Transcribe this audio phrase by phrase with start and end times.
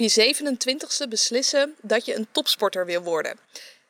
[0.00, 3.38] je 27ste beslissen dat je een topsporter wil worden.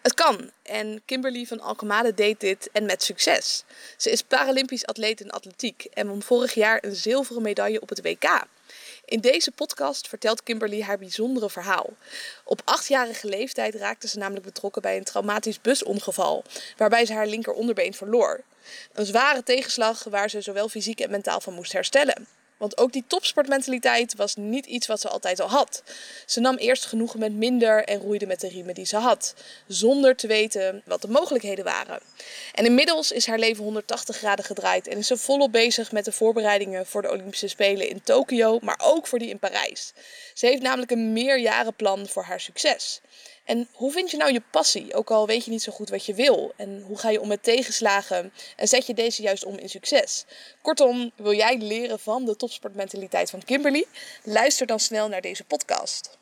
[0.02, 3.64] Het kan en Kimberly van Alkemade deed dit en met succes.
[3.96, 8.02] Ze is Paralympisch atleet in atletiek en won vorig jaar een zilveren medaille op het
[8.02, 8.44] WK.
[9.04, 11.90] In deze podcast vertelt Kimberly haar bijzondere verhaal.
[12.44, 16.44] Op achtjarige leeftijd raakte ze namelijk betrokken bij een traumatisch busongeval,
[16.76, 18.40] waarbij ze haar linkeronderbeen verloor.
[18.92, 22.26] Een zware tegenslag waar ze zowel fysiek en mentaal van moest herstellen.
[22.60, 25.82] Want ook die topsportmentaliteit was niet iets wat ze altijd al had.
[26.26, 29.34] Ze nam eerst genoegen met minder en roeide met de riemen die ze had,
[29.66, 32.00] zonder te weten wat de mogelijkheden waren.
[32.54, 36.12] En inmiddels is haar leven 180 graden gedraaid en is ze volop bezig met de
[36.12, 39.92] voorbereidingen voor de Olympische Spelen in Tokio, maar ook voor die in Parijs.
[40.34, 43.00] Ze heeft namelijk een meerjarenplan voor haar succes.
[43.50, 46.06] En hoe vind je nou je passie, ook al weet je niet zo goed wat
[46.06, 46.52] je wil?
[46.56, 50.24] En hoe ga je om met tegenslagen en zet je deze juist om in succes?
[50.62, 53.86] Kortom, wil jij leren van de topsportmentaliteit van Kimberly?
[54.22, 56.18] Luister dan snel naar deze podcast.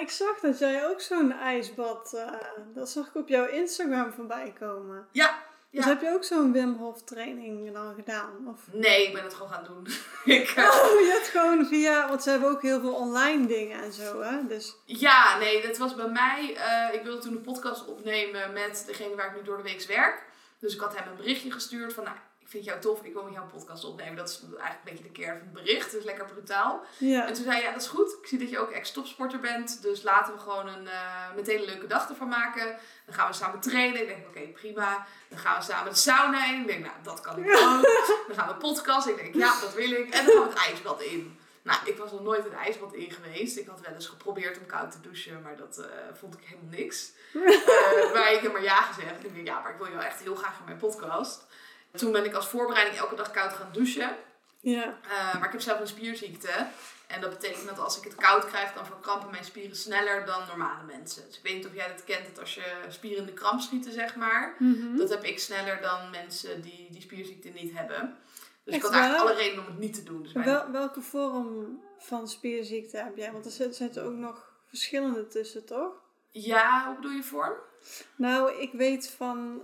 [0.00, 2.32] Ik zag dat jij ook zo'n ijsbad, uh,
[2.74, 5.08] dat zag ik op jouw Instagram voorbij komen.
[5.12, 5.38] Ja,
[5.70, 8.48] dus heb je ook zo'n Wim Hof training dan gedaan?
[8.48, 8.60] Of?
[8.72, 9.86] Nee, ik ben het gewoon gaan doen.
[10.36, 10.48] ik.
[10.56, 14.20] Oh, je hebt gewoon via, want ze hebben ook heel veel online dingen en zo,
[14.20, 14.46] hè?
[14.46, 14.76] Dus...
[14.84, 16.56] Ja, nee, dat was bij mij.
[16.56, 19.82] Uh, ik wilde toen een podcast opnemen met degene waar ik nu door de week
[19.82, 20.22] werk.
[20.58, 22.16] Dus ik had hem een berichtje gestuurd van, nou,
[22.50, 24.16] vind jou tof, ik wil met jou een podcast opnemen.
[24.16, 26.84] Dat is eigenlijk een beetje de keer van het bericht, dus lekker brutaal.
[26.98, 27.26] Ja.
[27.26, 29.82] En toen zei hij, ja dat is goed, ik zie dat je ook ex-topsporter bent,
[29.82, 32.78] dus laten we gewoon een, uh, meteen een leuke dag ervan maken.
[33.06, 34.00] Dan gaan we samen trainen.
[34.00, 35.06] Ik denk, oké, prima.
[35.28, 36.60] Dan gaan we samen de sauna in.
[36.60, 37.82] Ik denk, nou, dat kan ik ook.
[38.26, 39.06] Dan gaan we podcast.
[39.06, 40.14] Ik denk, ja, dat wil ik.
[40.14, 41.38] En dan gaan we het ijsbad in.
[41.62, 43.56] Nou, ik was nog nooit het ijsbad in geweest.
[43.56, 46.70] Ik had wel eens geprobeerd om koud te douchen, maar dat uh, vond ik helemaal
[46.70, 47.12] niks.
[47.32, 49.24] Uh, maar ik heb maar ja gezegd.
[49.24, 51.46] Ik denk, ja, maar ik wil jou echt heel graag in mijn podcast.
[51.92, 54.16] Toen ben ik als voorbereiding elke dag koud gaan douchen.
[54.60, 54.98] Ja.
[55.04, 56.66] Uh, maar ik heb zelf een spierziekte.
[57.06, 60.46] En dat betekent dat als ik het koud krijg, dan verkrampen mijn spieren sneller dan
[60.46, 61.22] normale mensen.
[61.26, 63.60] Dus ik weet niet of jij dat kent, dat als je spieren in de kramp
[63.60, 64.56] schieten, zeg maar.
[64.58, 68.16] Mm Dat heb ik sneller dan mensen die die spierziekte niet hebben.
[68.64, 70.22] Dus ik had eigenlijk alle redenen om het niet te doen.
[70.22, 73.32] Dus Wel, welke vorm van spierziekte heb jij?
[73.32, 75.92] Want er zitten ook nog verschillende tussen, toch?
[76.30, 77.52] Ja, hoe bedoel je vorm?
[78.16, 79.62] Nou, ik weet van,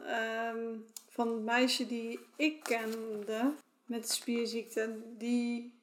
[0.54, 0.86] um,
[1.16, 3.52] van het meisje die ik kende
[3.84, 5.74] met spierziekte, die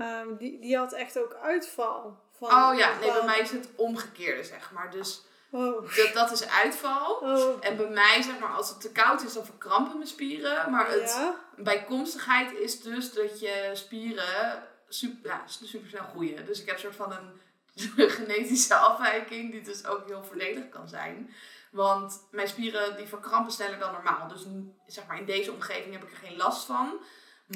[0.00, 2.18] Um, die, die had echt ook uitval.
[2.38, 4.90] Van oh ja, nee, bij mij is het omgekeerde, zeg maar.
[4.90, 5.96] Dus oh.
[5.96, 7.14] dat, dat is uitval.
[7.14, 7.56] Oh.
[7.60, 10.70] En bij mij, zeg maar, als het te koud is, dan verkrampen mijn spieren.
[10.70, 11.34] Maar het ja?
[11.56, 16.46] bijkomstigheid is dus dat je spieren super, ja, super snel groeien.
[16.46, 17.40] Dus ik heb een soort van een
[18.10, 21.34] genetische afwijking, die dus ook heel voordelig kan zijn.
[21.70, 24.28] Want mijn spieren die verkrampen sneller dan normaal.
[24.28, 24.46] Dus
[24.86, 27.00] zeg maar, in deze omgeving heb ik er geen last van.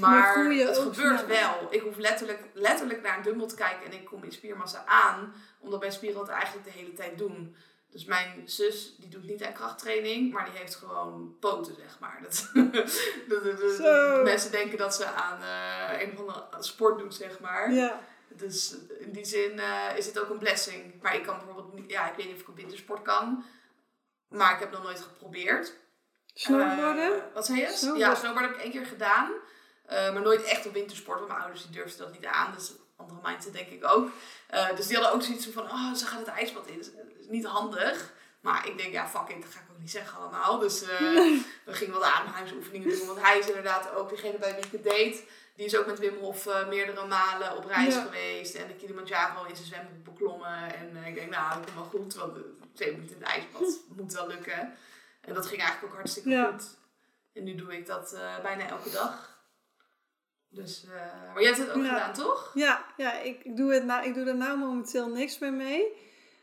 [0.01, 1.67] Maar, het gebeurt wel.
[1.71, 5.35] Ik hoef letterlijk, letterlijk naar een dumbbell te kijken en ik kom in spiermassa aan.
[5.59, 7.57] Omdat mijn spieren het eigenlijk de hele tijd doen.
[7.91, 12.19] Dus mijn zus, die doet niet aan krachttraining, maar die heeft gewoon poten, zeg maar.
[12.23, 12.51] Dat,
[14.25, 17.73] mensen denken dat ze aan uh, een of andere sport doet, zeg maar.
[17.73, 18.01] Ja.
[18.29, 21.03] Dus in die zin uh, is het ook een blessing.
[21.03, 23.45] Maar ik kan bijvoorbeeld niet, ja, ik weet niet of ik op wintersport kan.
[24.35, 25.73] Maar ik heb nog nooit geprobeerd.
[26.35, 27.13] Snowboarden?
[27.13, 27.93] Uh, wat zei je?
[27.97, 29.31] Ja, snowboarden heb ik één keer gedaan.
[29.93, 32.53] Uh, maar nooit echt op wintersport, want mijn ouders die durfden dat niet aan.
[32.55, 34.11] Dus andere mindset denk ik ook.
[34.55, 36.79] Uh, dus die hadden ook zoiets van, oh, ze gaat het ijsbad in.
[36.79, 36.87] Dat
[37.21, 38.13] is niet handig.
[38.41, 40.59] Maar ik denk, ja, fuck it, dat ga ik ook niet zeggen allemaal.
[40.59, 40.81] Dus
[41.65, 43.07] we gingen wel de ademhalingsoefeningen doen.
[43.07, 45.23] Want hij is inderdaad ook degene bij wie ik het deed.
[45.57, 48.55] Die is ook met Wim Hof meerdere malen op reis geweest.
[48.55, 50.75] En de Kilimanjaro in zijn zwembad beklommen.
[50.75, 52.15] En ik denk, nou, dat komt wel goed.
[52.15, 52.37] Want
[52.75, 54.75] twee minuten in het ijsbad moet wel lukken.
[55.21, 56.77] En dat ging eigenlijk ook hartstikke goed.
[57.33, 59.35] En nu doe ik dat bijna elke dag.
[60.55, 60.93] Dus, uh,
[61.33, 62.51] maar jij hebt het ook gedaan, toch?
[62.55, 65.85] Ja, ja ik, ik, doe het nou, ik doe er nou momenteel niks meer mee.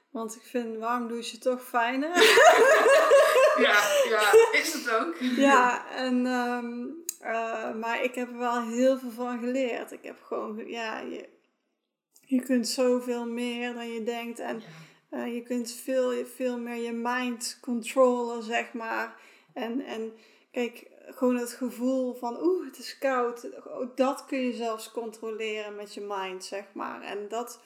[0.09, 2.09] Want ik vind warm douchen toch fijner.
[3.67, 5.15] ja, ja, is het ook.
[5.47, 9.91] Ja, en, um, uh, maar ik heb er wel heel veel van geleerd.
[9.91, 11.29] Ik heb gewoon, ja, je,
[12.21, 14.39] je kunt zoveel meer dan je denkt.
[14.39, 14.63] En
[15.11, 19.15] uh, je kunt veel, veel meer je mind controlen, zeg maar.
[19.53, 20.13] En, en
[20.51, 23.47] kijk, gewoon het gevoel van oeh, het is koud.
[23.95, 27.01] Dat kun je zelfs controleren met je mind, zeg maar.
[27.01, 27.59] En dat,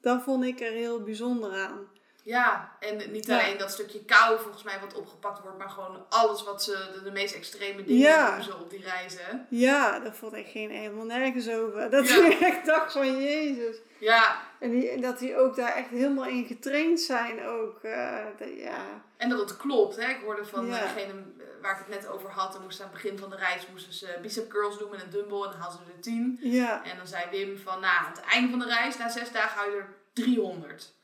[0.00, 1.88] dat vond ik er heel bijzonder aan.
[2.24, 6.44] Ja, en niet alleen dat stukje kou volgens mij wat opgepakt wordt, maar gewoon alles
[6.44, 8.34] wat ze, de, meest extreme dingen ja.
[8.34, 9.46] doen ze op die reizen.
[9.50, 11.90] Ja, daar vond ik geen helemaal nergens over.
[11.90, 12.26] Dat ja.
[12.30, 13.76] ik echt dacht van Jezus.
[13.98, 17.82] Ja, En, die, en dat die ook daar echt helemaal in getraind zijn ook.
[17.82, 18.84] eh, de- ja.
[19.16, 19.96] En dat het klopt.
[19.96, 20.08] Hè?
[20.10, 20.76] Ik hoorde van Ja.
[20.76, 22.52] eh, degene eh, waar ik het net over had.
[22.52, 25.10] Dan moesten aan het begin van de reis moesten ze bicep curls doen met een
[25.10, 25.42] dumbbell.
[25.42, 26.38] En dan haalden ze er 10.
[26.40, 26.84] Ja.
[26.84, 29.58] En dan zei Wim van, nou, aan het einde van de reis, na zes dagen,
[29.58, 30.94] hou je er 300.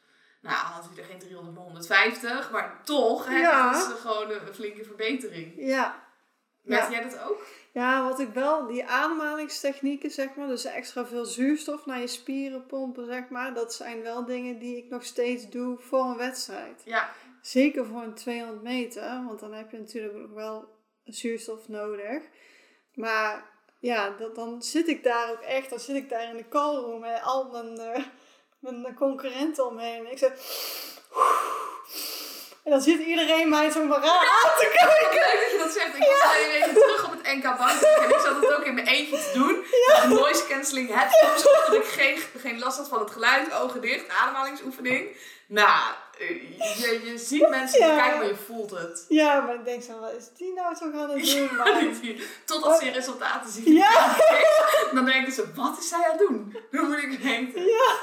[0.43, 2.51] Nou, had hij er geen 300, maar 150.
[2.51, 3.73] Maar toch, hè, Ja.
[3.73, 5.53] dat is gewoon een, een flinke verbetering.
[5.57, 6.07] Ja.
[6.63, 7.01] Merkte Ja.
[7.01, 7.47] jij dat ook?
[7.73, 12.67] Ja, wat ik wel, die ademhalingstechnieken, zeg maar, dus extra veel zuurstof naar je spieren
[12.67, 16.83] pompen, zeg maar, dat zijn wel dingen die ik nog steeds doe voor een wedstrijd.
[16.85, 17.11] Ja.
[17.43, 20.69] Zeker voor een 200 meter, want dan heb je natuurlijk nog wel
[21.05, 22.23] zuurstof nodig.
[22.95, 23.45] Maar
[23.81, 27.01] ja, dat, dan zit ik daar ook echt, dan zit ik daar in de callroom
[27.01, 28.05] met al mijn, eh,
[28.81, 30.07] mijn concurrenten omheen.
[30.07, 30.33] En ik zeg...
[32.69, 35.19] En dan zit iedereen mij zo maar raar aan te kijken.
[35.19, 35.97] Leuk dat je dat zegt.
[35.97, 38.75] Ik was twee weken terug op het NK Bankdruk en ik zat het ook in
[38.75, 39.65] mijn eentje te doen.
[40.09, 43.81] Met noise cancelling headphones op, dat ik geen, geen last had van het geluid, ogen
[43.81, 45.17] dicht, ademhalingsoefening.
[45.47, 45.81] Nou,
[46.19, 46.29] eh,
[46.81, 47.97] je, je ziet mensen die Ja.
[47.99, 49.05] kijken, maar je voelt het.
[49.09, 51.49] Ja, maar ik denk zo, wat is die nou zo gaan het doen?
[51.57, 51.83] Maar,
[52.45, 53.73] Totdat ze je resultaten zien.
[53.73, 54.17] Ja.
[54.95, 56.57] Dan denken ze, wat is zij aan het doen?
[56.71, 57.65] Dat moet ik weten.
[57.67, 57.95] Ja.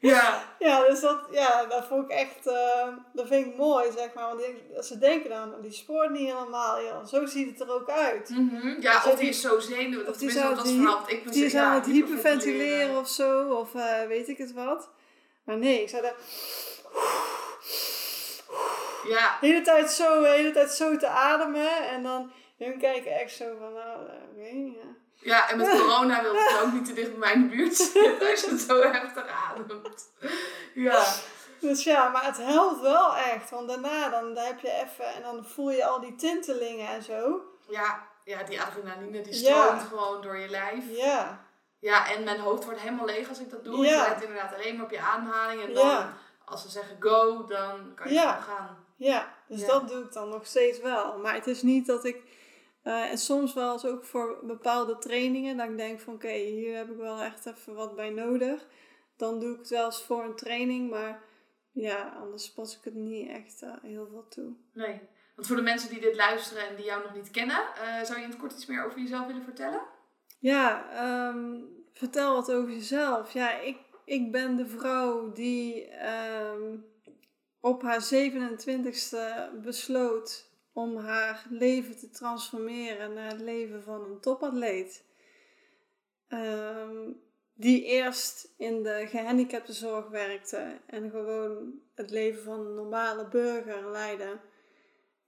[0.00, 0.42] Ja.
[0.58, 4.26] ja, dus dat, ja, dat vond ik echt, eh, dat vind ik mooi, zeg maar.
[4.26, 7.90] Want die, ze denken dan, die sport niet helemaal, ja, zo ziet het er ook
[7.90, 8.28] uit.
[8.28, 8.80] Mhm.
[8.80, 10.12] Ja, Of of die is zo zenuwachtig.
[10.14, 13.74] of die was die- vanaf ik Die is aan ja, het hyperventileren of zo, of
[13.74, 14.90] eh, weet ik het wat.
[15.44, 16.14] Maar nee, ik zou daar
[19.08, 19.36] Ja.
[19.40, 21.88] de hele tijd zo, de hele tijd zo te ademen.
[21.88, 24.06] En dan, hun kijken echt zo van, nou,
[24.38, 24.93] eh, ja.
[25.24, 27.76] Ja, en met corona wilde ik ook niet te dicht bij mij in de buurt
[27.76, 30.10] zitten als je het zo heftig ademt.
[30.74, 31.04] Ja.
[31.60, 33.50] Dus ja, maar het helpt wel echt.
[33.50, 37.02] Want daarna dan, dan heb je even, en dan voel je al die tintelingen en
[37.02, 37.40] zo.
[37.68, 39.64] Ja, ja, die adrenaline die Ja.
[39.66, 40.84] stroomt gewoon door je lijf.
[40.88, 41.42] Ja,
[41.78, 43.84] Ja, en mijn hoofd wordt helemaal leeg als ik dat doe.
[43.86, 44.02] Ja.
[44.04, 45.62] Je let inderdaad alleen maar op je ademhaling.
[45.62, 46.12] En dan, ja,
[46.44, 48.40] als ze zeggen go, dan kan je Ja.
[48.40, 48.84] gaan.
[48.96, 49.32] ja.
[49.48, 51.18] Dus dat doe ik dan nog steeds wel.
[51.18, 52.16] Maar het is niet dat ik,
[52.84, 56.76] eh, en soms wel eens ook voor bepaalde trainingen, dat ik denk van oké, hier
[56.76, 58.66] heb ik wel echt even wat bij nodig.
[59.16, 61.22] Dan doe ik het wel eens voor een training, maar
[61.72, 64.52] ja, anders pas ik het niet echt eh, heel veel toe.
[64.72, 65.00] Nee.
[65.34, 68.18] Want voor de mensen die dit luisteren en die jou nog niet kennen, eh, zou
[68.18, 69.82] je in het kort iets meer over jezelf willen vertellen?
[70.38, 71.60] Ja, ehm,
[71.92, 73.32] vertel wat over jezelf.
[73.32, 76.76] Ja, ik, ik ben de vrouw die ehm,
[77.60, 85.04] op haar 27ste besloot om haar leven te transformeren naar het leven van een topatleet.
[86.28, 87.10] Ehm,
[87.54, 94.40] die eerst in de gehandicaptenzorg werkte en gewoon het leven van een normale burger leidde.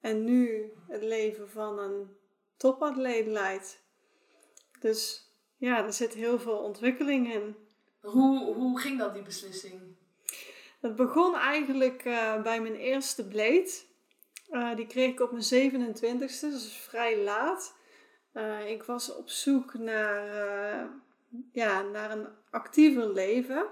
[0.01, 2.17] En nu het leven van een
[2.57, 3.85] topatleet leidt.
[4.81, 7.57] Dus ja, er zit heel veel ontwikkeling in.
[8.01, 9.81] Hoe, hoe ging dat, die beslissing?
[10.81, 13.86] Het begon eigenlijk eh, bij mijn eerste bleed.
[14.51, 17.75] Eh, die kreeg ik op mijn 27ste, dus vrij laat.
[18.33, 20.85] Eh, ik was op zoek naar, eh,
[21.53, 23.67] ja, naar een actiever leven.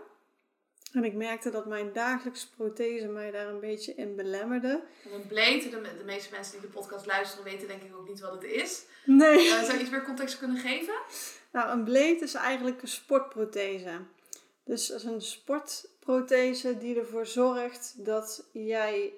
[0.92, 4.82] En ik merkte dat mijn dagelijkse prothese mij daar een beetje in belemmerde.
[5.12, 8.20] Een bleed, de, de meeste mensen die de podcast luisteren weten denk ik ook niet
[8.20, 8.84] wat het is.
[9.04, 9.48] Nee.
[9.48, 10.94] Zou je iets meer context kunnen geven?
[11.52, 14.00] Nou, een bleed is eigenlijk een sportprothese.
[14.64, 19.12] Dus dat is een sportprothese die ervoor zorgt dat jij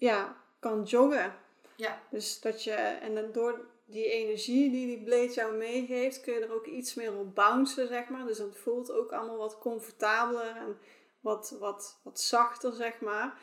[0.00, 1.34] ja, kan joggen.
[1.76, 2.02] Ja.
[2.10, 6.40] Dus dat je, en dan door die energie die die bleed jou meegeeft, kun je
[6.40, 8.26] er ook iets meer op bouncen, zeg maar.
[8.26, 10.78] Dus het voelt ook allemaal wat comfortabeler en
[11.20, 13.40] wat, wat, wat zachter, zeg maar.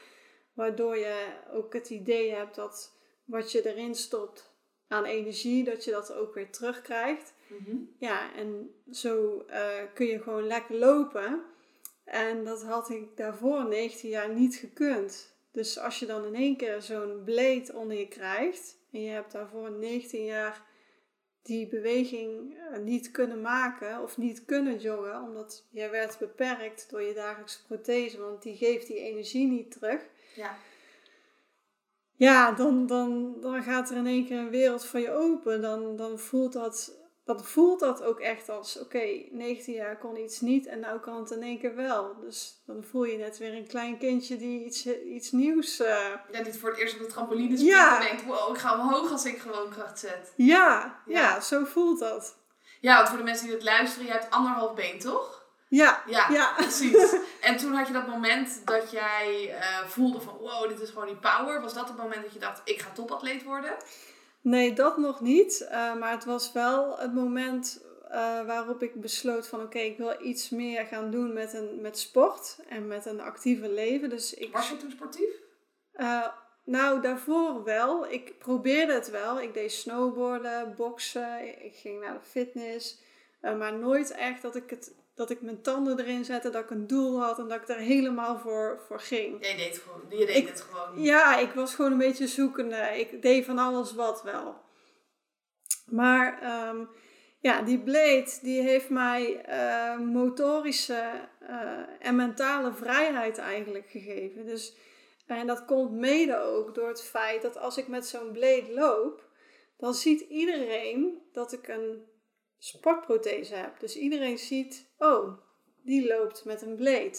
[0.53, 2.95] Waardoor je ook het idee hebt dat
[3.25, 4.51] wat je erin stopt
[4.87, 7.33] aan energie, dat je dat ook weer terugkrijgt.
[7.47, 7.77] Mhm.
[7.99, 11.43] Ja, en zo eh, kun je gewoon lekker lopen.
[12.03, 15.36] En dat had ik daarvoor 19 jaar niet gekund.
[15.51, 19.31] Dus als je dan in één keer zo'n bleed onder je krijgt en je hebt
[19.31, 20.65] daarvoor 19 jaar
[21.41, 27.01] die beweging eh, niet kunnen maken of niet kunnen joggen, omdat je werd beperkt door
[27.01, 30.01] je dagelijkse prothese, want die geeft die energie niet terug.
[30.35, 30.57] Ja.
[32.17, 35.61] Ja, dan, dan, dan gaat er in één keer een wereld voor je open.
[35.61, 36.96] Dan, dan voelt dat,
[37.27, 41.19] dan voelt dat ook echt als, oké, 19 jaar kon iets niet en nou kan
[41.19, 42.15] het in één keer wel.
[42.21, 45.79] Dus dan voel je net weer een klein kindje die iets, iets nieuws...
[45.79, 45.95] eh,
[46.31, 47.99] Ja, niet voor het eerst op de trampoline springt Ja.
[47.99, 50.33] en denkt, wow, ik ga omhoog als ik gewoon kracht zet.
[50.35, 51.39] ja, ja, Ja.
[51.39, 52.35] zo voelt dat.
[52.81, 55.45] Ja, want voor de mensen die het luisteren, je hebt anderhalf been, toch?
[55.69, 56.53] Ja, Ja, ja.
[56.55, 57.15] precies.
[57.41, 61.05] En toen had je dat moment dat jij eh, voelde van, wow, dit is gewoon
[61.07, 61.61] die power.
[61.61, 63.71] Was dat het moment dat je dacht, ik ga topatleet worden?
[64.41, 65.61] Nee, dat nog niet.
[65.61, 70.15] eh, maar het was wel het moment eh, waarop ik besloot van oké, ik wil
[70.21, 74.09] iets meer gaan doen met, een, met sport en met een actieve leven.
[74.09, 75.29] Dus ik, Was je toen sportief?
[75.91, 76.27] eh,
[76.65, 78.07] nou, daarvoor wel.
[78.11, 79.41] Ik probeerde het wel.
[79.41, 82.99] Ik deed snowboarden, boksen, ik ging naar de fitness.
[83.41, 86.87] maar nooit echt dat ik, het, dat ik mijn tanden erin zette, dat ik een
[86.87, 89.37] doel had en dat ik er helemaal voor, voor ging.
[89.45, 91.01] Jij deed, gewoon, je deed Ik- het gewoon.
[91.03, 92.75] Ja, ik was gewoon een beetje zoekende.
[92.99, 94.55] Ik deed van alles wat wel.
[95.85, 96.85] Maar ehm,
[97.39, 104.45] ja, die blade die heeft mij eh, motorische eh, en mentale vrijheid eigenlijk gegeven.
[104.45, 104.77] Dus,
[105.25, 109.25] en dat komt mede ook door het feit dat als ik met zo'n blade loop,
[109.77, 112.05] dan ziet iedereen dat ik een
[112.57, 113.79] sportprothese heb.
[113.79, 115.37] Dus iedereen ziet, oh,
[115.83, 117.17] die loopt met een blade.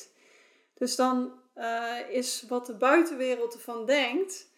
[0.74, 4.56] Dus dan eh, is wat de buitenwereld ervan denkt.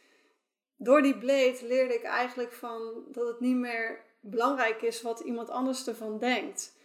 [0.76, 5.50] Door die blade leerde ik eigenlijk van dat het niet meer belangrijk is wat iemand
[5.50, 6.78] anders ervan denkt.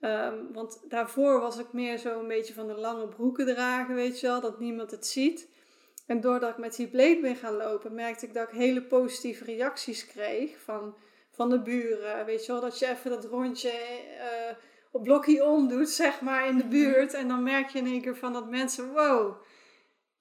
[0.00, 4.20] Ehm, want daarvoor was ik meer zo een beetje van de lange broeken dragen, weet
[4.20, 5.48] je wel, dat niemand het ziet.
[6.06, 9.44] En doordat ik met die blade ben gaan lopen, merkte ik dat ik hele positieve
[9.44, 10.96] reacties kreeg van,
[11.40, 12.24] van de buren.
[12.24, 14.54] Weet je wel, dat je even dat rondje eh,
[14.90, 17.14] op blokkie omdoet, zeg maar, in de buurt.
[17.14, 19.42] En dan merk je in één keer van dat mensen, wow,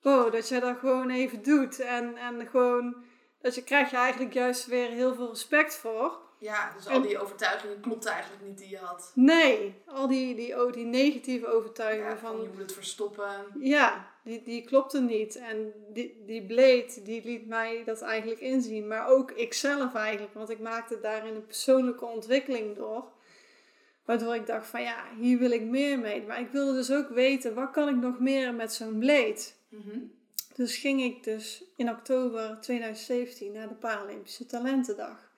[0.01, 1.79] wow, dat jij dat gewoon even doet.
[1.79, 3.03] En, en gewoon,
[3.41, 6.19] dat je krijg je eigenlijk juist weer heel veel respect voor.
[6.39, 9.11] Ja, dus al die overtuigingen klopten eigenlijk niet die je had.
[9.15, 13.45] Nee, al die, die, oh, die negatieve overtuigingen Ja, van van, je moet het verstoppen.
[13.59, 15.35] ja, die, die klopte niet.
[15.35, 18.87] En die, die blade, die liet mij dat eigenlijk inzien.
[18.87, 23.03] Maar ook ikzelf eigenlijk, want ik maakte daarin een persoonlijke ontwikkeling door.
[24.05, 26.21] Waardoor ik dacht van ja, hier wil ik meer mee.
[26.25, 29.41] Maar ik wilde dus ook weten, wat kan ik nog meer met zo'n blade?
[29.69, 29.99] Mhm.
[30.55, 35.28] Dus ging ik dus in oktober 2017 naar de Paralympische Talentendag.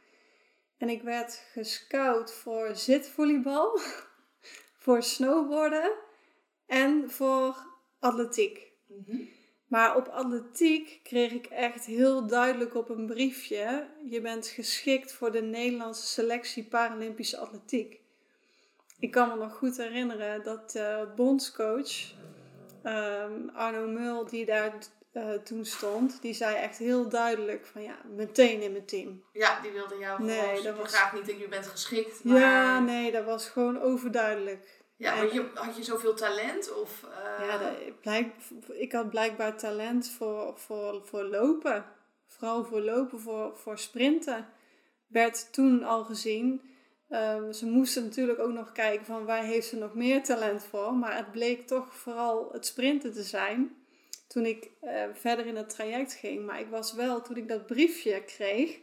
[0.82, 3.80] En ik werd gescout voor zitvolleybal,
[4.84, 5.92] voor snowboarden
[6.66, 7.56] en voor
[8.00, 8.72] atletiek.
[8.88, 9.18] Mhm.
[9.68, 15.32] Maar op atletiek kreeg ik echt heel duidelijk op een briefje: je bent geschikt voor
[15.32, 18.00] de Nederlandse selectie Paralympische atletiek.
[19.00, 22.14] Ik kan me nog goed herinneren dat de bondscoach
[22.84, 24.74] ehm, Arno Mul, die daar
[25.12, 29.24] eh, toen stond, die zei echt heel duidelijk van ja, meteen in mijn team.
[29.34, 32.24] Ja, die wilde jou Nee, gewoon dat was- graag niet dat je bent geschikt.
[32.24, 34.80] Maar, Ja, nee, dat was gewoon overduidelijk.
[34.96, 36.74] Ja, maar je, had je zoveel talent?
[36.74, 38.28] Of, eh, Ja, dat, blijk,
[38.68, 41.86] ik had blijkbaar talent voor, voor, voor lopen.
[42.28, 44.48] Vooral voor lopen, voor, voor sprinten.
[45.08, 46.62] Werd toen al gezien.
[47.10, 50.94] Ehm, ze moesten natuurlijk ook nog kijken van waar heeft ze nog meer talent voor.
[50.94, 53.76] Maar het bleek toch vooral het sprinten te zijn.
[54.32, 56.46] Toen ik eh, verder in het traject ging.
[56.46, 58.80] Maar ik was wel, toen ik dat briefje kreeg.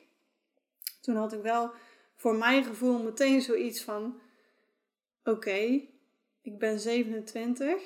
[1.01, 1.71] Toen had ik wel
[2.15, 4.21] voor mijn gevoel meteen zoiets van...
[5.25, 5.81] Oké,
[6.43, 7.83] ik ben 27.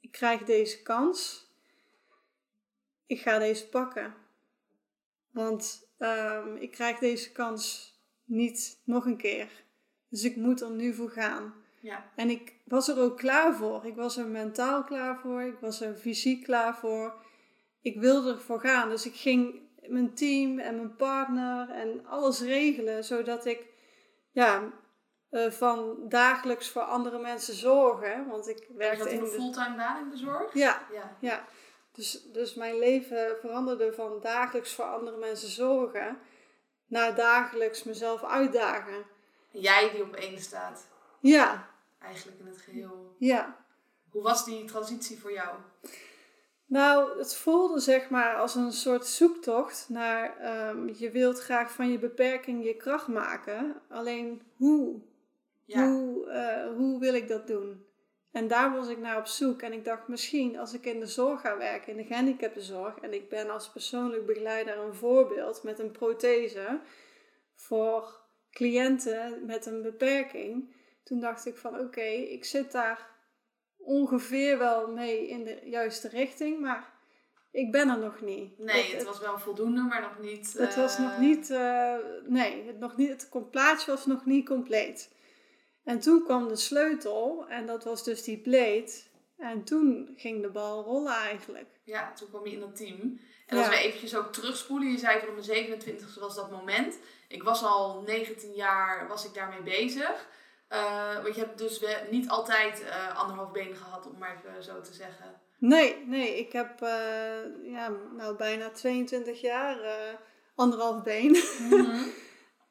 [0.00, 1.46] Ik krijg deze kans.
[3.06, 4.14] Ik ga deze pakken.
[5.30, 7.94] Want ehm, ik krijg deze kans
[8.24, 9.64] niet nog een keer.
[10.08, 11.54] Dus ik moet er nu voor gaan.
[11.82, 12.04] Ja.
[12.16, 13.86] En ik was er ook klaar voor.
[13.86, 15.42] Ik was er mentaal klaar voor.
[15.42, 17.14] Ik was er fysiek klaar voor.
[17.80, 18.88] Ik wilde ervoor gaan.
[18.88, 23.04] Dus ik ging mijn team en mijn partner en alles regelen.
[23.04, 23.66] Zodat ik
[24.30, 24.72] ja,
[25.30, 28.26] eh, van dagelijks voor andere mensen zorgen.
[28.28, 30.54] Want ik werkte dat in een fulltime baan in de zorg?
[30.54, 31.16] Ja, Ja.
[31.20, 31.44] ja.
[31.92, 36.18] Dus, dus mijn leven veranderde van dagelijks voor andere mensen zorgen
[36.86, 39.04] naar dagelijks mezelf uitdagen.
[39.50, 40.88] Jij die op één staat,
[41.20, 41.70] Ja,
[42.02, 43.16] eigenlijk in het geheel.
[43.18, 43.60] ja.
[44.10, 45.58] Hoe was die transitie voor jou?
[46.66, 51.90] Nou, het voelde zeg maar als een soort zoektocht naar ehm, je wilt graag van
[51.90, 53.82] je beperking je kracht maken.
[53.88, 55.00] Alleen hoe?
[55.64, 55.88] Ja.
[55.88, 57.86] Hoe, eh, hoe wil ik dat doen?
[58.32, 59.62] En daar was ik naar op zoek.
[59.62, 63.12] En ik dacht misschien als ik in de zorg ga werken, in de gehandicaptenzorg, en
[63.12, 66.80] ik ben als persoonlijk begeleider een voorbeeld met een prothese
[67.54, 70.74] voor cliënten met een beperking.
[71.04, 73.10] Toen dacht ik van oké, ik zit daar
[73.76, 76.92] ongeveer wel mee in de juiste richting, maar
[77.50, 78.58] ik ben er nog niet.
[78.58, 80.52] Nee, Het- het was wel voldoende, maar nog niet...
[80.58, 81.94] het was eh, nog niet, eh,
[82.26, 85.10] nee, het, nog niet, het plaatje was nog niet compleet.
[85.84, 88.92] En toen kwam de sleutel en dat was dus die blade.
[89.36, 91.68] En toen ging de bal rollen eigenlijk.
[91.84, 93.20] Ja, toen kwam je in dat team.
[93.46, 93.72] En als Ja.
[93.72, 96.98] we eventjes ook terugspoelen, je zei van op mijn 27e was dat moment.
[97.28, 100.28] Ik was al 19 jaar, was ik daarmee bezig.
[100.72, 104.80] Eh, want je hebt dus niet altijd eh, anderhalf been gehad, om maar even zo
[104.80, 105.40] te zeggen.
[105.58, 110.14] Nee, nee, ik heb eh, ja, nou bijna 22 jaar eh,
[110.54, 111.36] anderhalf been.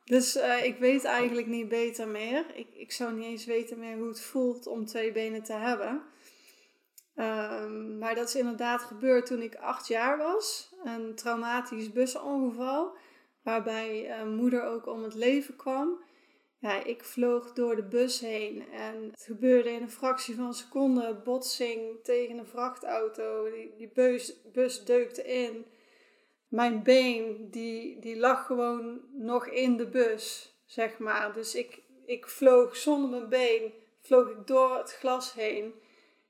[0.06, 2.46] Dus eh, ik weet eigenlijk niet beter meer.
[2.54, 6.02] Ik, ik zou niet eens weten meer hoe het voelt om twee benen te hebben.
[7.16, 10.74] Ehm, maar dat is inderdaad gebeurd toen ik acht jaar was.
[10.84, 12.96] Een traumatisch busongeval.
[13.44, 16.04] Waarbij uh, moeder ook om het leven kwam.
[16.62, 20.54] Ja, ik vloog door de bus heen en het gebeurde in een fractie van een
[20.54, 21.22] seconde.
[21.24, 23.52] Botsing tegen een vrachtauto.
[23.52, 25.66] Die, die bus, bus deukte in.
[26.48, 31.34] Mijn been, die, die lag gewoon nog in de bus, zeg maar.
[31.34, 35.74] Dus ik, ik vloog zonder mijn been, vloog ik door het glas heen.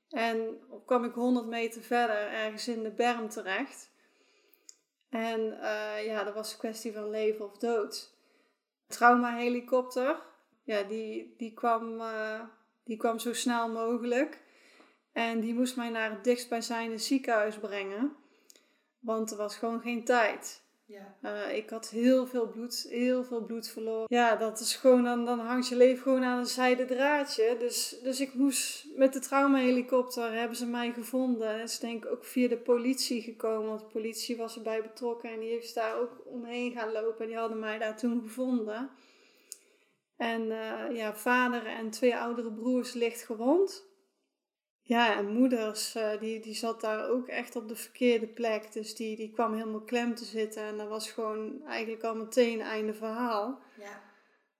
[0.08, 3.90] En kwam ik 100 meter verder, ergens in de berm terecht.
[5.10, 8.11] En uh, ja, dat was een kwestie van leven of dood.
[8.92, 10.22] Trauma-helikopter,
[10.62, 12.40] ja, die, die, kwam, uh,
[12.84, 14.40] die kwam zo snel mogelijk.
[15.12, 18.16] En die moest mij naar het dichtstbijzijnde ziekenhuis brengen.
[18.98, 20.61] Want er was gewoon geen tijd.
[20.92, 21.16] Ja.
[21.22, 24.06] Uh, ik had heel veel bloed, heel veel bloed verloren.
[24.08, 27.56] Ja, dat is gewoon, dan, dan hangt je leven gewoon aan een zijde draadje.
[27.58, 31.48] Dus, dus ik moest met de traumahelikopter, hebben ze mij gevonden.
[31.48, 35.30] En is denk ik ook via de politie gekomen, want de politie was erbij betrokken.
[35.30, 37.26] En die heeft daar ook omheen gaan lopen.
[37.26, 38.90] Die hadden mij daar toen gevonden.
[40.16, 43.84] En uh, ja, vader en twee oudere broers licht gewond.
[44.84, 48.72] Ja, en moeders, uh, die, die zat daar ook echt op de verkeerde plek.
[48.72, 50.62] Dus die, die kwam helemaal klem te zitten.
[50.62, 53.62] En dat was gewoon eigenlijk al meteen einde verhaal.
[53.78, 54.00] Ja.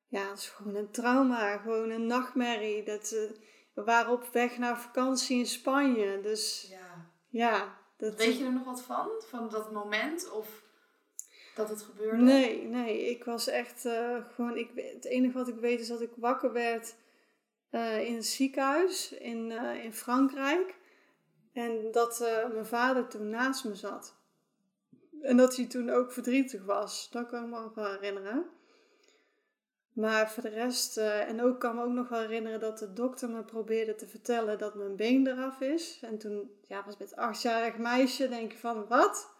[0.09, 1.59] Ja, dat is gewoon een trauma.
[1.59, 2.83] Gewoon een nachtmerrie.
[2.83, 3.31] Dat, uh,
[3.75, 6.21] we waren op weg naar vakantie in Spanje.
[6.21, 7.11] Dus ja.
[7.29, 9.09] ja dat, Weet je er nog wat van?
[9.19, 10.31] Van dat moment?
[10.31, 10.62] Of
[11.55, 12.23] dat het gebeurde?
[12.23, 13.11] Nee, nee.
[13.11, 14.57] Ik was echt uh, gewoon...
[14.57, 16.95] Ik, het enige wat ik weet is dat ik wakker werd
[17.73, 20.75] uh, in een ziekenhuis in, uh, in Frankrijk.
[21.52, 24.14] En dat uh, mijn vader toen naast me zat.
[25.23, 27.09] En dat hij toen ook verdrietig was.
[27.11, 28.45] Dat kan ik me ook wel herinneren.
[29.93, 33.31] Maar voor de rest, en ook kan me ook nog wel herinneren dat de dokter
[33.31, 35.99] me probeerde te vertellen dat mijn been eraf is.
[36.02, 39.31] En toen ja, was met achtjarig meisje, denk je van wat?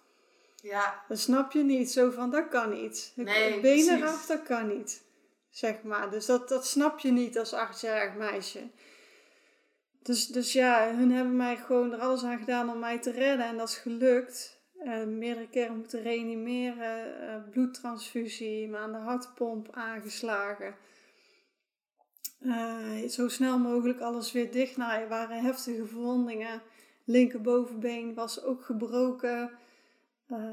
[0.57, 1.05] Ja.
[1.09, 1.91] Dat snap je niet.
[1.91, 3.13] Zo van, dat kan niet.
[3.17, 5.03] Nee, been eraf, dat kan niet
[5.53, 6.11] zeg maar.
[6.11, 8.71] Dus dat, dat snap je niet als achtjarig meisje.
[10.03, 13.47] Dus, dus ja, hun hebben mij gewoon er alles aan gedaan om mij te redden
[13.47, 14.61] en dat is gelukt.
[14.85, 20.75] Uh, meerdere keren moeten reanimeren, uh, bloedtransfusie, me aan de hartpomp aangeslagen.
[22.41, 24.77] Uh, zo snel mogelijk alles weer dicht.
[24.77, 26.63] Nou, er waren heftige verwondingen.
[27.05, 29.51] Linkerbovenbeen was ook gebroken.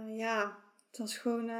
[0.07, 0.57] ja,
[0.87, 1.51] het was gewoon,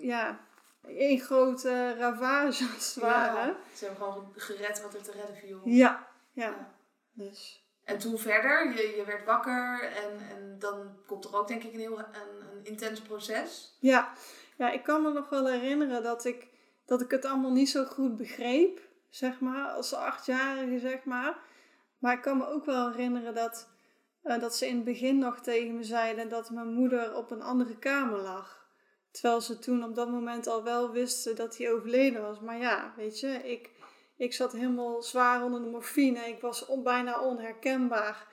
[0.00, 0.40] ja,
[0.86, 3.56] één grote ravage als het ware.
[3.74, 5.60] ze hebben gewoon gered wat er te redden viel.
[5.64, 6.74] Ja, ja.
[7.12, 7.64] Dus.
[7.84, 11.72] En toen verder, je, je werd wakker en, en dan komt er ook denk ik
[11.72, 12.06] een heel een,
[12.52, 13.76] een intens proces.
[13.80, 14.12] Ja.
[14.56, 16.48] ja, ik kan me nog wel herinneren dat ik,
[16.86, 21.38] dat ik het allemaal niet zo goed begreep, zeg maar, als achtjarige, zeg maar.
[21.98, 23.68] Maar ik kan me ook wel herinneren dat,
[24.24, 27.42] uh, dat ze in het begin nog tegen me zeiden dat mijn moeder op een
[27.42, 28.59] andere kamer lag.
[29.10, 32.40] Terwijl ze toen op dat moment al wel wisten dat hij overleden was.
[32.40, 33.70] Maar ja, weet je, ik,
[34.16, 36.28] ik zat helemaal zwaar onder de morfine.
[36.28, 38.26] Ik was on, bijna onherkenbaar.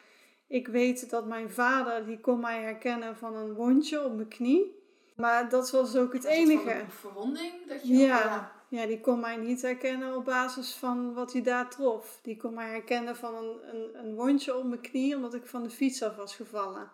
[0.47, 4.75] Ik weet dat mijn vader, die kon mij herkennen van een wondje op mijn knie.
[5.15, 6.73] Maar dat was ook het enige.
[6.73, 7.53] Een verwonding?
[7.67, 11.69] Dat je ja, ja, die kon mij niet herkennen op basis van wat hij daar
[11.69, 12.19] trof.
[12.21, 15.63] Die kon mij herkennen van een, een, een wondje op mijn knie, omdat ik van
[15.63, 16.91] de fiets af was gevallen.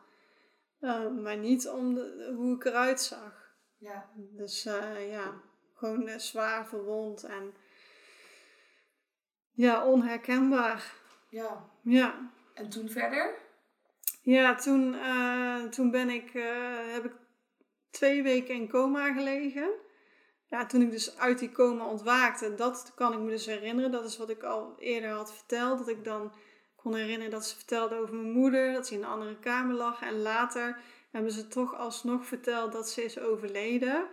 [0.81, 3.42] Uh, maar niet om de, hoe ik eruit zag.
[3.83, 4.09] Ja.
[4.15, 5.33] Dus uh, ja,
[5.73, 7.53] gewoon uh, zwaar verwond en
[9.51, 10.93] ja, onherkenbaar.
[11.29, 11.69] Ja.
[11.81, 12.31] Ja.
[12.53, 13.35] En toen verder?
[14.21, 16.31] Ja, toen, uh, toen ben ik,
[16.91, 17.13] heb ik
[17.91, 19.69] twee weken in coma gelegen.
[20.49, 23.91] Ja, toen ik dus uit die coma ontwaakte, dat kan ik me dus herinneren.
[23.91, 25.77] Dat is wat ik al eerder had verteld.
[25.77, 26.33] Dat ik dan
[26.75, 30.01] kon herinneren dat ze vertelde over mijn moeder, dat ze in een andere kamer lag.
[30.01, 30.81] En later
[31.13, 34.07] hebben ze toch alsnog verteld dat ze is overleden.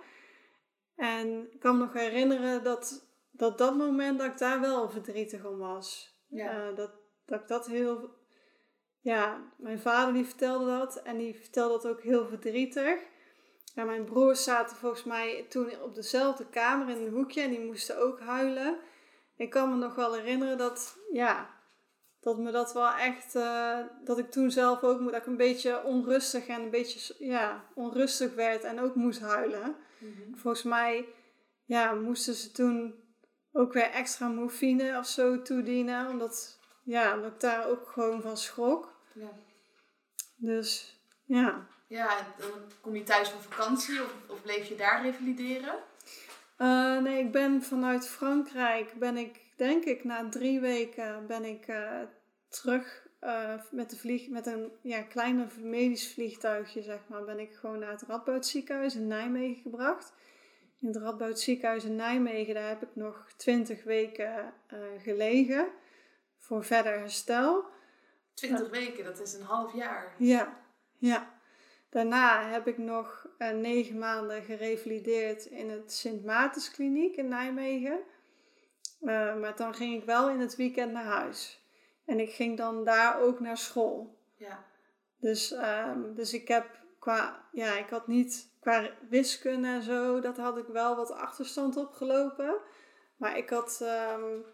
[0.97, 5.45] En ik kan me nog herinneren dat dat, dat moment dat ik daar wel verdrietig
[5.45, 6.19] om was.
[6.29, 6.69] Ja.
[6.69, 6.91] Uh, dat,
[7.27, 8.19] dat ik dat heel...
[9.01, 13.01] Ja, mijn vader die vertelde dat en die vertelde dat ook heel verdrietig.
[13.75, 17.65] En mijn broers zaten volgens mij toen op dezelfde kamer in een hoekje en die
[17.65, 18.79] moesten ook huilen.
[19.37, 21.60] Ik kan me nog wel herinneren dat, ja,
[22.21, 25.85] dat me dat wel echt, uh, dat ik toen zelf ook dat ik een beetje
[25.85, 29.77] onrustig en een beetje ja, onrustig werd en ook moest huilen.
[29.99, 30.35] Mhm.
[30.35, 31.09] Volgens mij
[31.65, 32.95] ja, moesten ze toen
[33.53, 38.37] ook weer extra morfine of zo toedienen, omdat, ja, omdat ik daar ook gewoon van
[38.37, 38.95] schrok.
[39.15, 39.31] Ja.
[40.37, 41.67] Dus ja.
[41.87, 45.75] Ja, en dan kom je thuis van vakantie of, of bleef je daar revalideren?
[46.57, 51.67] Eh, nee, ik ben vanuit Frankrijk, ben ik denk ik na drie weken ben ik
[51.67, 52.01] eh,
[52.49, 57.53] terug eh, met, de vlieg, met een ja, kleiner medisch vliegtuigje, zeg maar, ben ik
[57.53, 60.13] gewoon naar het Radboud ziekenhuis in Nijmegen gebracht.
[60.81, 64.53] In het Radboud ziekenhuis in Nijmegen, daar heb ik nog twintig weken
[64.99, 65.69] gelegen
[66.37, 67.65] voor verder herstel.
[68.35, 70.15] Twintig weken, dat is een half jaar.
[70.19, 70.63] Ja,
[70.99, 71.39] ja.
[71.91, 78.01] Daarna heb ik nog uh, negen maanden gerevalideerd in het Sint Maartenskliniek in Nijmegen.
[79.01, 81.65] Uh, maar dan ging ik wel in het weekend naar huis.
[82.05, 84.19] En ik ging dan daar ook naar school.
[84.37, 84.65] Ja.
[85.17, 86.67] Dus, um, dus ik heb
[86.99, 91.77] qua, ja, ik had niet qua wiskunde en zo, dat had ik wel wat achterstand
[91.77, 92.55] opgelopen.
[93.17, 94.45] Maar ik had um,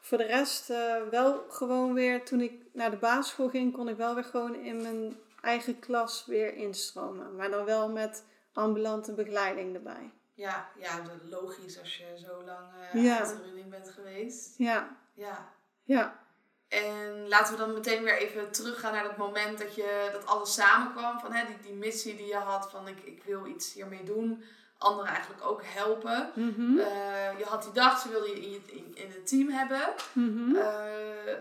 [0.00, 3.96] voor de rest uh, wel gewoon weer, toen ik naar de basisschool ging, kon ik
[3.96, 7.36] wel weer gewoon in mijn eigen klas weer instromen.
[7.36, 10.12] Maar dan wel met ambulante begeleiding erbij.
[10.36, 13.18] Ja, ja logisch als je zo lang uh, ja.
[13.18, 14.54] uit de running bent geweest.
[14.58, 14.96] Ja.
[15.12, 15.52] Ja.
[15.84, 16.24] Ja.
[16.68, 20.54] En laten we dan meteen weer even teruggaan naar dat moment dat, je, dat alles
[20.54, 21.20] samenkwam.
[21.20, 24.44] Van hè, die, die missie die je had van ik, ik wil iets hiermee doen.
[24.78, 26.30] Anderen eigenlijk ook helpen.
[26.34, 26.78] Mm -hmm.
[26.78, 29.94] uh, je had die dag, ze wilde je in, je, in, in het team hebben.
[30.12, 30.56] Mm -hmm.
[30.56, 31.34] uh,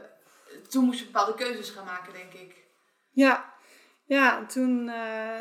[0.70, 2.64] toen moest je bepaalde keuzes gaan maken, denk ik.
[3.10, 3.54] Ja,
[4.06, 5.40] ja, toen, uh,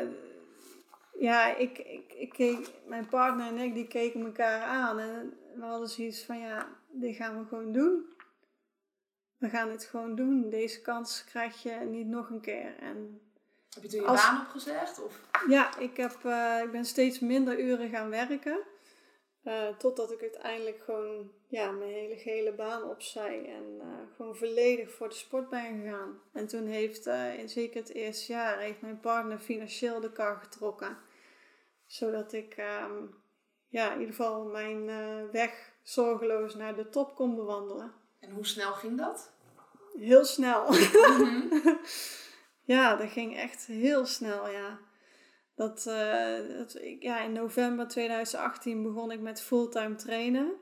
[1.19, 5.65] ja, ik, ik, ik keek, mijn partner en ik, die keken elkaar aan en we
[5.65, 8.13] hadden zoiets van, ja, dit gaan we gewoon doen.
[9.37, 10.49] We gaan het gewoon doen.
[10.49, 12.75] Deze kans krijg je niet nog een keer.
[12.79, 13.21] En
[13.73, 15.03] heb je toen je als, baan opgezegd?
[15.03, 15.21] Of?
[15.47, 18.59] Ja, ik, heb, uh, ik ben steeds minder uren gaan werken.
[19.45, 24.91] Uh, totdat ik uiteindelijk gewoon ja, mijn hele gele baan opzij en uh, gewoon volledig
[24.91, 26.21] voor de sport ben gegaan.
[26.33, 30.35] En toen heeft, uh, in zeker het eerste jaar, heeft mijn partner financieel de kar
[30.35, 30.97] getrokken.
[31.85, 33.15] Zodat ik um,
[33.67, 34.85] ja, in ieder geval mijn
[35.31, 37.93] weg zorgeloos naar de top kon bewandelen.
[38.19, 39.31] En hoe snel ging dat?
[39.97, 40.71] Heel snel.
[40.71, 41.75] Mhm.
[42.75, 44.79] ja, dat ging echt heel snel, ja.
[45.55, 50.53] Dat, uh, dat, ja, in november 2018 begon ik met fulltime trainen.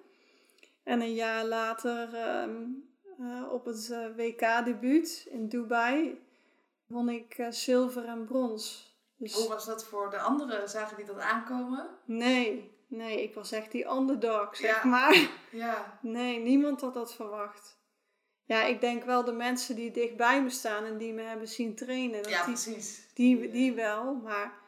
[0.84, 2.10] En een jaar later,
[2.42, 6.22] um, uh, op het uh, WK-debuut in Dubai,
[6.86, 8.94] won ik zilver en brons.
[9.18, 9.34] Dus...
[9.34, 10.70] Hoe was dat voor de anderen?
[10.70, 11.90] Zagen die dat aankomen?
[12.06, 14.90] Nee, nee, ik was echt die underdog, zeg ja.
[14.90, 15.30] maar.
[15.52, 16.00] Ja.
[16.02, 17.78] Nee, niemand had dat verwacht.
[18.46, 21.76] Ja, ik denk wel de mensen die dichtbij me staan en die me hebben zien
[21.76, 22.24] trainen.
[22.24, 23.12] Dat ja, die, precies.
[23.14, 24.63] Die, die wel, maar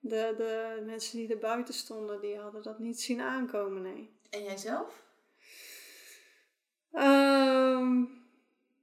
[0.00, 4.10] de, de mensen die er buiten stonden, die hadden dat niet zien aankomen, nee.
[4.30, 5.02] En jijzelf?
[6.92, 8.22] Um,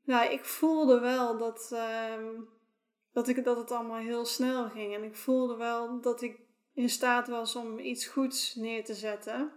[0.04, 1.72] nou, ik voelde wel dat,
[2.18, 2.50] um,
[3.12, 4.96] dat, ik, dat het allemaal heel snel ging.
[4.96, 6.40] En ik voelde wel dat ik
[6.74, 9.52] in staat was om iets goeds neer te zetten.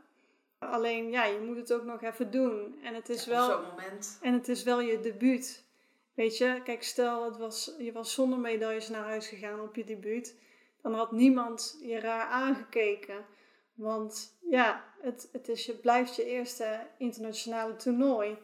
[0.59, 2.79] Alleen, ja, je moet het ook nog even doen.
[2.83, 3.47] En het is ja, wel...
[3.51, 4.19] zo'n moment.
[4.23, 5.65] En het is wel je debuut.
[6.15, 9.85] Weet je, kijk, stel, het was, je was zonder medailles naar huis gegaan op je
[9.85, 10.37] debuut
[10.83, 13.25] dan had niemand je raar aangekeken.
[13.75, 18.39] Want ja, het, het, is, je blijft je eerste internationale toernooi.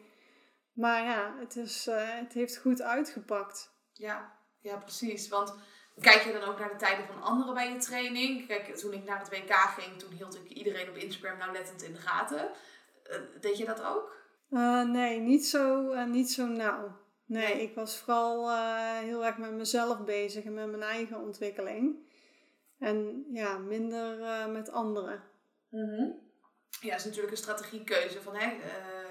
[0.73, 3.71] Maar ja, het, is, uh, het heeft goed uitgepakt.
[3.93, 5.29] Ja, ja, precies.
[5.29, 5.55] Want
[6.01, 8.47] kijk je dan ook naar de tijden van anderen bij je training?
[8.47, 11.93] Kijk, toen ik naar het WK ging, toen hield ik iedereen op Instagram nauwlettend in
[11.93, 12.51] de gaten.
[13.11, 14.15] Uh, deed je dat ook?
[14.51, 17.05] Uh, nee, niet zo, niet zo nauw.
[17.27, 18.51] Nee, nee, ik was vooral
[18.99, 22.06] heel erg met mezelf bezig en met mijn eigen ontwikkeling.
[22.79, 25.23] En ja, minder uh, met anderen.
[25.69, 26.25] Mm -hmm.
[26.81, 28.63] Ja, dat is natuurlijk een strategiekeuze van hè, uh,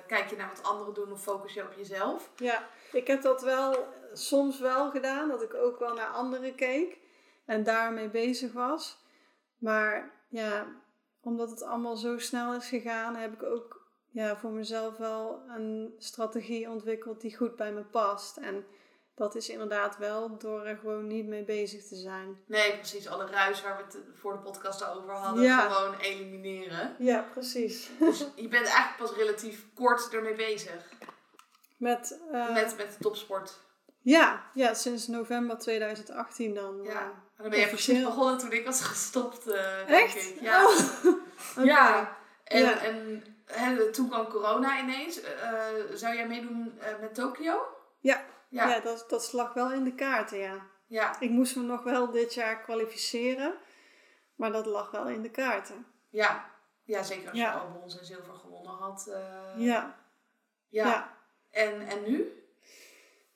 [0.08, 2.32] kijk je naar wat anderen doen of focus je op jezelf.
[2.36, 6.98] Ja, ik heb dat wel soms wel gedaan, dat ik ook wel naar anderen keek
[7.46, 9.04] en daarmee bezig was.
[9.58, 10.68] Maar ja,
[11.22, 15.96] omdat het allemaal zo snel is gegaan, heb ik ook ja, voor mezelf wel een
[15.98, 18.38] strategie ontwikkeld die goed bij me past.
[18.38, 18.66] En
[19.16, 22.38] dat is inderdaad wel door er gewoon niet mee bezig te zijn.
[22.48, 23.08] Nee, precies.
[23.08, 25.70] Alle ruis waar we het voor de podcast over hadden, ja.
[25.70, 26.96] gewoon elimineren.
[27.00, 27.90] Ja, precies.
[28.00, 30.90] Dus je bent eigenlijk pas relatief kort ermee bezig.
[31.78, 33.60] Met, uh, met, met de topsport.
[34.02, 36.84] Ja, ja, sinds november 2018 dan.
[36.84, 40.16] Ja, uh, dan ben je precies begonnen toen ik was gestopt, uh, Echt?
[40.16, 40.42] Ik.
[40.42, 40.66] Ja.
[40.66, 40.80] Oh.
[41.52, 41.66] okay.
[41.66, 42.18] ja.
[42.44, 42.80] En, Ja.
[42.84, 45.20] en hè, toen kwam corona ineens.
[45.94, 47.68] zou jij meedoen met Tokio?
[48.00, 48.24] Ja,
[48.56, 48.70] Ja.
[48.70, 48.80] ja.
[48.80, 50.68] dat, dat slag wel in de kaarten, ja.
[50.88, 51.20] Ja.
[51.20, 53.54] Ik moest me nog wel dit jaar kwalificeren,
[54.36, 55.86] maar dat lag wel in de kaarten.
[56.10, 56.50] Ja,
[56.84, 59.08] ja zeker als je al brons en zilver gewonnen had.
[59.08, 59.96] eh, Ja.
[60.70, 61.18] ja.
[61.52, 62.44] En, en nu?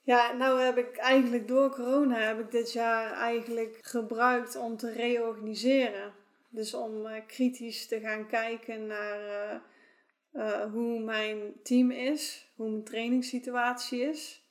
[0.02, 4.92] Ja, nou heb ik eigenlijk door corona heb ik dit jaar eigenlijk gebruikt om te
[4.92, 6.14] reorganiseren.
[6.50, 9.62] Dus om eh, kritisch te gaan kijken naar
[10.32, 14.44] eh, hoe mijn team is, hoe mijn trainingssituatie is,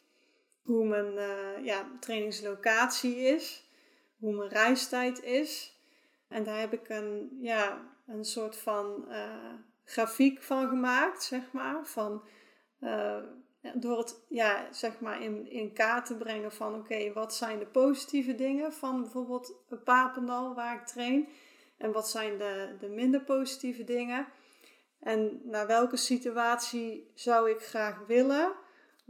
[0.69, 3.71] hoe mijn eh, ja, trainingslocatie is,
[4.19, 5.79] hoe mijn reistijd is.
[6.29, 9.55] En daar heb ik een, ja, een soort van eh,
[9.85, 11.87] grafiek van gemaakt, zeg maar.
[11.87, 12.23] Van,
[12.81, 13.17] eh,
[13.75, 17.67] door het ja, zeg maar in, in kaart te brengen van oké, wat zijn de
[17.67, 19.55] positieve dingen van bijvoorbeeld
[19.85, 21.29] Papendal waar ik train.
[21.79, 24.27] En wat zijn de, de minder positieve dingen.
[25.01, 28.53] En naar welke situatie zou ik graag willen,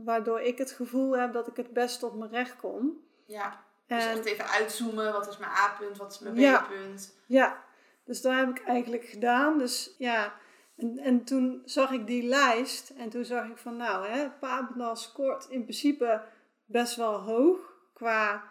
[0.04, 3.00] waardoor ik het gevoel heb dat ik het best op mijn recht kom.
[3.24, 3.64] Ja.
[3.86, 5.12] Dus En- echt even uitzoomen.
[5.12, 5.96] Wat is mijn A-punt?
[5.96, 6.60] Wat is mijn Ja.
[6.62, 7.18] B-punt?
[7.26, 7.64] Ja,
[8.04, 9.58] dus dat heb ik eigenlijk gedaan.
[9.58, 10.32] Dus ja,
[10.76, 14.96] en, en toen zag ik die lijst en toen zag ik van nou, hè, Papendal
[14.96, 16.22] scoort in principe
[16.64, 17.58] best wel hoog
[17.94, 18.42] qua,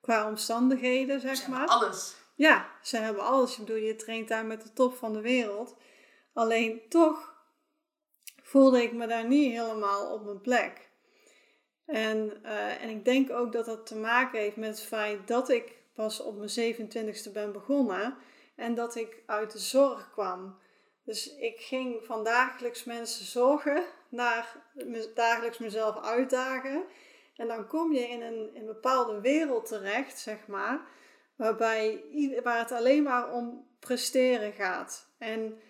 [0.00, 1.68] qua omstandigheden, Ze zeg hebben maar.
[1.68, 2.16] alles.
[2.34, 3.52] Ja, ze hebben alles.
[3.58, 5.76] Ik bedoel, je traint daar met de top van de wereld.
[6.32, 7.34] Alleen toch
[8.42, 10.85] voelde ik me daar niet helemaal op mijn plek.
[11.86, 15.48] En, eh, en ik denk ook dat dat te maken heeft met het feit dat
[15.48, 18.16] ik pas op mijn 27ste ben begonnen
[18.54, 20.58] en dat ik uit de zorg kwam.
[21.04, 24.56] Dus ik ging van dagelijks mensen zorgen naar
[25.14, 26.84] dagelijks mezelf uitdagen.
[27.36, 30.80] En dan kom je in een, in een bepaalde wereld terecht, zeg maar,
[31.36, 32.04] waarbij
[32.42, 35.08] waar het alleen maar om presteren gaat.
[35.18, 35.60] En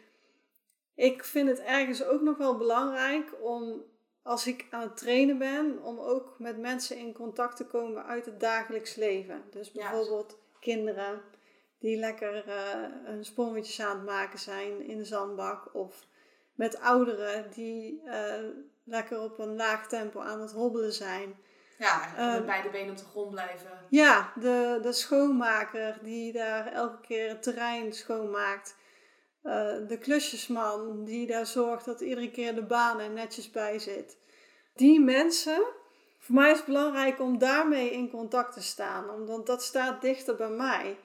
[0.95, 3.85] ik vind het ergens ook nog wel belangrijk om,
[4.27, 8.27] als ik aan het trainen ben, om ook met mensen in contact te komen uit
[8.27, 9.43] het dagelijks leven.
[9.51, 9.91] Dus Ja.
[9.91, 11.21] bijvoorbeeld kinderen
[11.79, 12.55] die lekker eh
[13.05, 15.75] hun sprongetjes aan het maken zijn in de zandbak.
[15.75, 16.05] Of
[16.55, 18.45] met ouderen die eh,
[18.85, 21.37] lekker op een laag tempo aan het hobbelen zijn.
[21.79, 23.71] Ja, met Ehm, beide benen op de grond blijven.
[23.89, 28.77] Ja, de, de schoonmaker die daar elke keer het terrein schoonmaakt.
[29.47, 34.19] Eh, de klusjesman die daar zorgt dat iedere keer de baan er netjes bij zit.
[34.75, 35.63] Die mensen,
[36.19, 40.37] voor mij is het belangrijk om daarmee in contact te staan, omdat dat staat dichter
[40.37, 40.99] bij mij.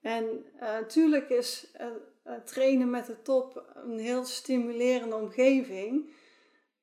[0.00, 1.86] En natuurlijk is eh,
[2.22, 6.14] eh, trainen met de top een heel stimulerende omgeving.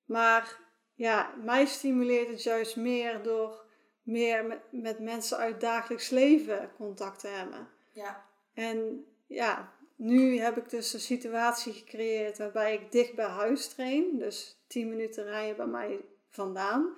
[0.06, 0.60] Maar
[0.94, 3.66] ja, mij stimuleert het juist meer door
[4.04, 7.68] meer met, met mensen uit dagelijks leven contact te hebben.
[7.94, 8.26] Ja.
[8.54, 14.18] En ja, nu heb ik dus een situatie gecreëerd waarbij ik dicht bij huis train.
[14.18, 16.96] Dus 10 minuten rijden bij mij vandaan.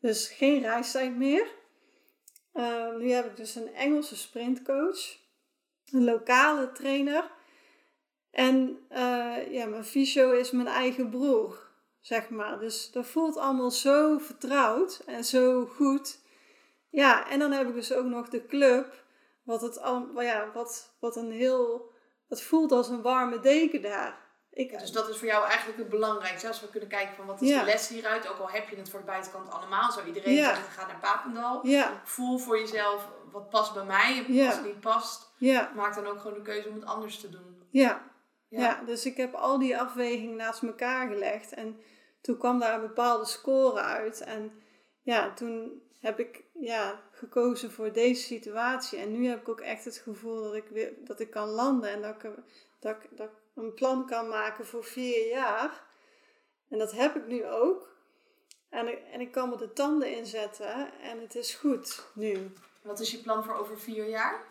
[0.00, 1.46] Dus geen reistijd meer.
[2.52, 5.18] Eh, nu heb ik dus een Engelse sprintcoach.
[5.90, 7.30] Een lokale trainer.
[8.30, 12.58] En eh, ja, mijn fysio is mijn eigen broer, zeg maar.
[12.58, 16.18] Dus dat voelt allemaal zo vertrouwd en zo goed.
[16.90, 19.04] Ja, en dan heb ik dus ook nog de club,
[19.42, 21.89] wat, het al, ja, wat, wat een heel...
[22.30, 24.18] Het voelt als een warme deken daar.
[24.50, 26.48] Ik, Dus dat is voor jou eigenlijk het belangrijkste.
[26.48, 27.58] Als we kunnen kijken van wat is Ja.
[27.58, 28.28] de les hieruit.
[28.28, 29.92] Ook al heb je het voor de buitenkant allemaal.
[29.92, 30.54] Zou iedereen Ja.
[30.54, 31.66] ga naar Papendal.
[31.66, 34.24] ja, Voel voor jezelf wat past bij mij.
[34.46, 35.32] Als het niet past,
[35.74, 37.62] maak dan ook gewoon de keuze om het anders te doen.
[37.70, 38.02] ja,
[38.48, 38.60] Ja.
[38.60, 41.52] Ja, dus ik heb al die afwegingen naast elkaar gelegd.
[41.54, 41.80] En
[42.20, 44.20] toen kwam daar een bepaalde score uit.
[44.20, 44.52] En
[45.10, 48.98] ja, toen heb ik ja, gekozen voor deze situatie.
[48.98, 51.90] En nu heb ik ook echt het gevoel dat ik, weer, dat ik kan landen.
[51.90, 52.30] En dat ik,
[52.80, 55.84] dat, ik, dat ik een plan kan maken voor vier jaar.
[56.68, 57.88] En dat heb ik nu ook.
[58.68, 61.00] En ik, en ik kan me de tanden inzetten.
[61.00, 62.52] En het is goed nu.
[62.82, 64.44] Wat is je plan voor over vier jaar?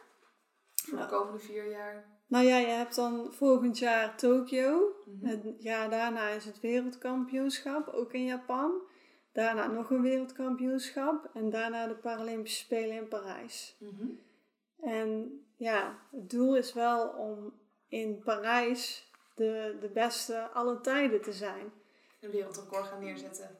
[0.76, 1.10] Voor Nou.
[1.10, 2.18] de komende vier jaar?
[2.28, 4.96] Nou ja, je hebt dan volgend jaar Tokio.
[5.06, 5.26] Mhm.
[5.26, 8.72] Het jaar daarna is het wereldkampioenschap, ook in Japan.
[9.40, 11.30] Daarna nog een wereldkampioenschap.
[11.34, 13.76] En daarna de Paralympische Spelen in Parijs.
[13.80, 14.06] Mhm.
[14.82, 17.54] En ja, het doel is wel om
[17.88, 21.72] in Parijs de, de beste alle tijden te zijn.
[22.22, 23.58] Een wereldrecord gaan neerzetten.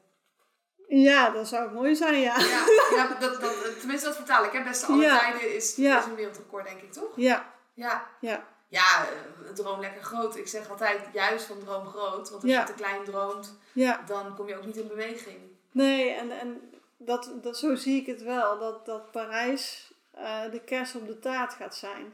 [0.88, 2.38] Ja, dat zou mooi zijn, ja.
[2.38, 4.52] Ja, ja dat, dat, tenminste dat vertaal ik.
[4.52, 4.62] Hè.
[4.62, 5.18] Beste alle Ja.
[5.18, 5.98] tijden is, Ja.
[5.98, 7.12] is een wereldrecord, denk ik, toch?
[7.16, 8.06] Ja, Ja.
[8.20, 9.06] ja, Ja,
[9.54, 10.36] droom lekker groot.
[10.36, 12.30] Ik zeg altijd juist van droom groot.
[12.30, 13.58] Want als je te klein droomt,
[14.06, 15.49] dan kom je ook niet in beweging.
[15.72, 18.58] Nee, en, en dat, dat, zo zie ik het wel.
[18.58, 22.12] Dat, dat Parijs eh, de kers op de taart gaat zijn.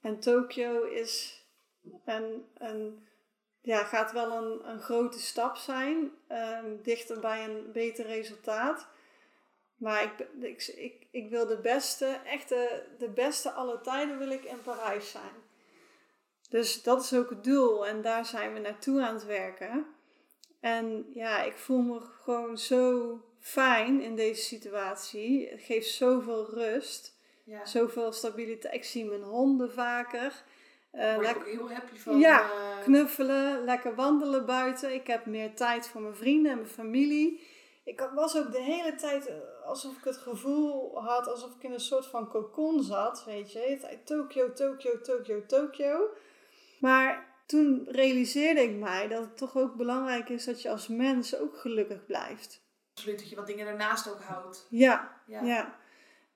[0.00, 1.44] En Tokio is
[2.04, 3.06] een, een,
[3.60, 6.10] ja, gaat wel een, een grote stap zijn.
[6.28, 8.88] ehm, dichter bij een beter resultaat.
[9.76, 14.30] Maar ik, ik, ik, ik wil de beste, echt de, de beste alle tijden wil
[14.30, 15.44] ik in Parijs zijn.
[16.48, 17.86] Dus dat is ook het doel.
[17.86, 19.95] En daar zijn we naartoe aan het werken.
[20.66, 25.48] En ja, ik voel me gewoon zo fijn in deze situatie.
[25.48, 27.64] Het geeft zoveel rust, Ja.
[27.66, 28.74] zoveel stabiliteit.
[28.74, 30.32] Ik zie mijn honden vaker.
[30.92, 32.18] Lek- ook heel happy van.
[32.18, 34.94] Ja, eh, knuffelen, lekker wandelen buiten.
[34.94, 37.46] Ik heb meer tijd voor mijn vrienden en mijn familie.
[37.84, 41.72] Ik was ook de hele tijd eh, alsof ik het gevoel had alsof ik in
[41.72, 43.78] een soort van cocon zat, weet je.
[44.04, 46.08] Tokio, Tokio, Tokio, Tokio.
[46.80, 51.38] Maar toen realiseerde ik mij dat het toch ook belangrijk is dat je als mens
[51.38, 52.64] ook gelukkig blijft.
[52.94, 54.66] absoluut dat je wat dingen ernaast ook houdt.
[54.70, 55.42] Ja, Ja.
[55.42, 55.78] ja.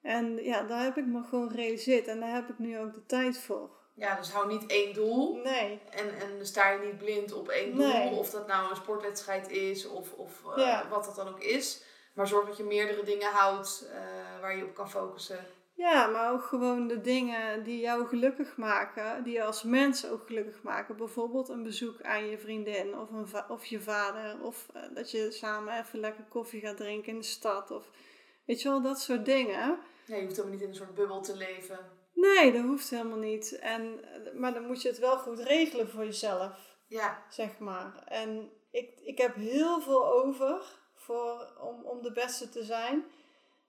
[0.03, 3.07] En ja, daar heb ik me gewoon gerealiseerd en daar heb ik nu ook de
[3.07, 3.71] tijd voor.
[3.95, 5.37] Ja, dus hou niet één doel.
[5.37, 7.87] Nee, En, en sta je niet blind op één doel.
[7.87, 8.11] Nee.
[8.11, 10.89] Of dat nou een sportwedstrijd is of, of eh, Ja.
[10.89, 11.83] wat dat dan ook is.
[12.15, 15.47] Maar zorg dat je meerdere dingen houdt eh, waar je op kan focussen.
[15.81, 20.27] Ja, maar ook gewoon de dingen die jou gelukkig maken, die je als mens ook
[20.27, 20.97] gelukkig maken.
[20.97, 24.43] Bijvoorbeeld een bezoek aan je vriendin of, een of je vader.
[24.43, 27.71] Of eh, dat je samen even lekker koffie gaat drinken in de stad.
[27.71, 27.91] Of
[28.47, 29.79] weet je wel, dat soort dingen.
[30.07, 31.79] Ja, je hoeft helemaal niet in een soort bubbel te leven.
[32.13, 33.59] Nee, dat hoeft helemaal niet.
[33.59, 38.03] En, eh, maar dan moet je het wel goed regelen voor jezelf, Ja, zeg maar.
[38.07, 40.63] En ik, ik heb heel veel over
[40.95, 43.05] voor, om, om de beste te zijn,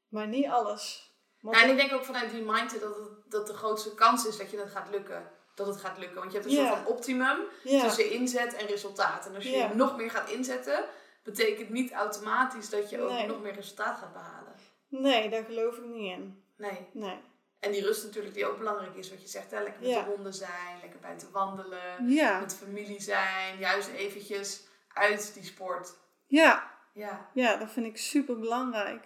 [0.10, 1.11] maar niet alles.
[1.42, 4.26] Want Nou, en ik denk ook vanuit die mindset dat, het, dat de grootste kans
[4.26, 5.30] is dat je het gaat lukken.
[5.56, 6.18] Dat het gaat lukken.
[6.20, 9.26] Want je hebt een soort van optimum tussen inzet en resultaat.
[9.28, 10.86] En als je nog meer gaat inzetten,
[11.24, 13.28] betekent niet automatisch dat je ook Nee.
[13.28, 14.54] nog meer resultaat gaat behalen.
[14.88, 16.44] nee, daar geloof ik niet in.
[16.58, 16.88] Nee.
[16.94, 17.20] Nee.
[17.60, 19.10] En die rust natuurlijk die ook belangrijk is.
[19.10, 19.64] Wat je zegt, hè?
[19.64, 23.58] lekker met de honden zijn, lekker buiten wandelen, Ja, met familie zijn.
[23.60, 25.94] Juist eventjes uit die sport.
[26.28, 27.30] ja, Ja.
[27.34, 29.04] ja, dat vind ik super belangrijk.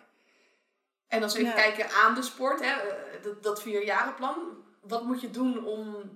[1.08, 1.62] En als we even Ja.
[1.62, 2.72] kijken aan de sport, hè?
[2.72, 4.64] eh, dat, dat vierjarenplan.
[4.82, 6.10] Wat moet je doen om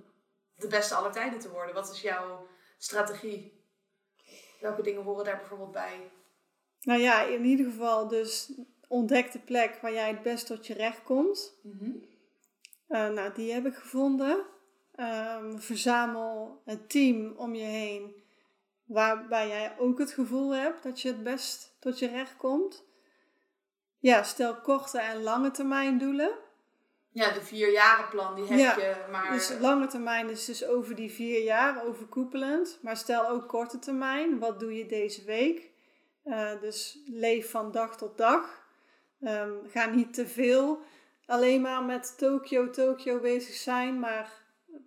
[0.56, 1.74] de beste aller tijden te worden?
[1.74, 2.46] Wat is jouw
[2.78, 3.64] strategie?
[4.60, 6.10] Welke dingen horen daar bijvoorbeeld bij?
[6.80, 8.52] Nou ja, in ieder geval dus
[8.88, 11.54] ontdek de plek waar jij het best tot je recht komt.
[11.62, 11.90] Mhm.
[12.86, 14.44] Eh, nou, die heb ik gevonden.
[14.94, 18.14] Ehm, verzamel een team om je heen
[18.84, 22.84] waarbij jij ook het gevoel hebt dat je het best tot je recht komt.
[24.00, 26.30] Ja, stel korte en lange termijn doelen.
[27.12, 29.32] Ja, de vierjarenplan, die heb Ja, je, maar...
[29.32, 32.78] Dus lange termijn is dus over die vier jaar, overkoepelend.
[32.82, 34.38] Maar stel ook korte termijn.
[34.38, 35.70] Wat doe je deze week?
[36.24, 38.66] Eh, dus leef van dag tot dag.
[39.20, 40.82] Ehm, ga niet te veel
[41.26, 43.98] alleen maar met Tokio, Tokio bezig zijn.
[43.98, 44.32] Maar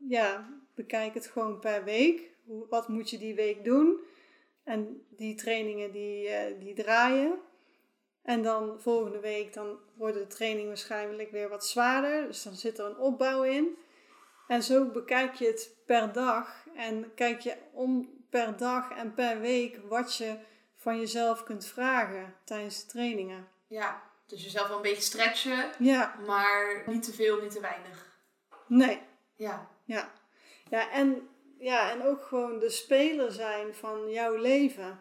[0.07, 2.31] ja, bekijk het gewoon per week.
[2.45, 3.99] Hoe, wat moet je die week doen?
[4.63, 7.39] En die trainingen die, eh, die draaien.
[8.23, 12.27] En dan volgende week dan wordt de training waarschijnlijk weer wat zwaarder.
[12.27, 13.77] Dus dan zit er een opbouw in.
[14.47, 16.65] En zo bekijk je het per dag.
[16.75, 20.37] En kijk je om per dag en per week wat je
[20.75, 23.47] van jezelf kunt vragen tijdens de trainingen.
[23.67, 28.17] Ja, dus jezelf wel een beetje stretchen, Ja, maar niet te veel, niet te weinig.
[28.67, 29.01] nee.
[29.35, 30.11] Ja, Ja.
[30.69, 34.99] Ja, en, ja, en ook gewoon de speler zijn van jouw leven.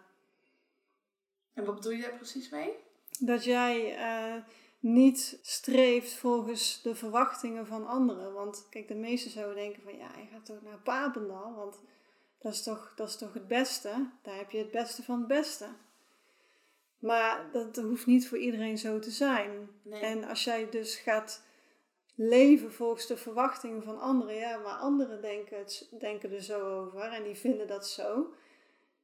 [1.54, 2.76] en wat bedoel je daar precies mee?
[3.20, 4.42] Dat jij eh,
[4.78, 8.32] niet streeft volgens de verwachtingen van anderen.
[8.32, 11.80] Want kijk, de meesten zouden denken van ja, je gaat toch naar Papendal, want
[12.38, 14.08] dat is toch, dat is toch het beste.
[14.22, 15.68] Daar heb je het beste van het beste.
[16.98, 19.68] Maar dat hoeft niet voor iedereen zo te zijn.
[19.82, 20.00] Nee.
[20.00, 21.42] En als jij dus gaat
[22.14, 27.00] leven volgens de verwachtingen van anderen, ja, maar anderen denken, het, denken er zo over
[27.00, 28.32] en die vinden dat zo,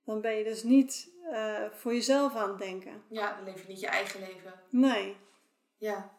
[0.08, 3.02] dan ben je dus niet eh, voor jezelf aan het denken.
[3.08, 4.52] Ja, dan leef je niet je eigen leven.
[4.70, 5.16] Nee.
[5.76, 6.16] Ja.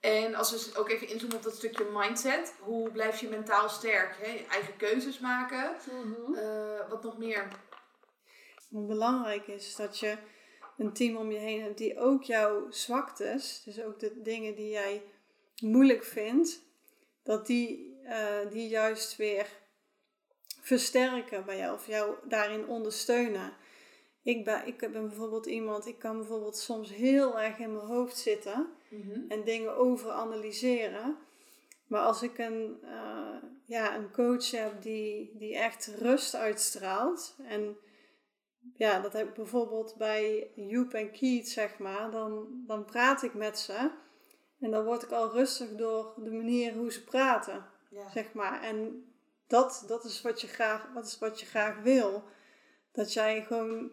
[0.00, 2.54] En als we ook even inzoomen op dat stukje mindset.
[2.60, 4.16] Hoe blijf je mentaal sterk?
[4.20, 4.44] Hè?
[4.50, 5.76] Eigen keuzes maken.
[6.34, 7.48] Eh, wat nog meer?
[8.68, 10.16] Wat belangrijk is, is dat je
[10.76, 14.70] een team om je heen hebt die ook jouw zwaktes, dus ook de dingen die
[14.70, 15.02] jij
[15.62, 16.62] moeilijk vindt,
[17.22, 19.46] dat die, eh, die juist weer
[20.68, 23.52] versterken bij jou of jou daarin ondersteunen.
[24.22, 28.16] Ik ben, ik ben bijvoorbeeld iemand, ik kan bijvoorbeeld soms heel erg in mijn hoofd
[28.16, 29.20] zitten Mhm.
[29.28, 31.16] en dingen overanalyseren.
[31.86, 37.36] Maar als ik een, eh, ja, een coach heb die, die echt rust uitstraalt.
[37.48, 37.76] En
[38.74, 42.10] ja, dat heb ik bijvoorbeeld bij Joep en Keith, zeg maar.
[42.10, 43.90] Dan, dan praat ik met ze.
[44.60, 48.10] En dan word ik al rustig door de manier hoe ze praten, Ja.
[48.10, 48.62] zeg maar.
[48.62, 49.04] En
[49.48, 52.22] dat, dat is wat je graag, wat is wat je graag wil.
[52.92, 53.90] Dat jij gewoon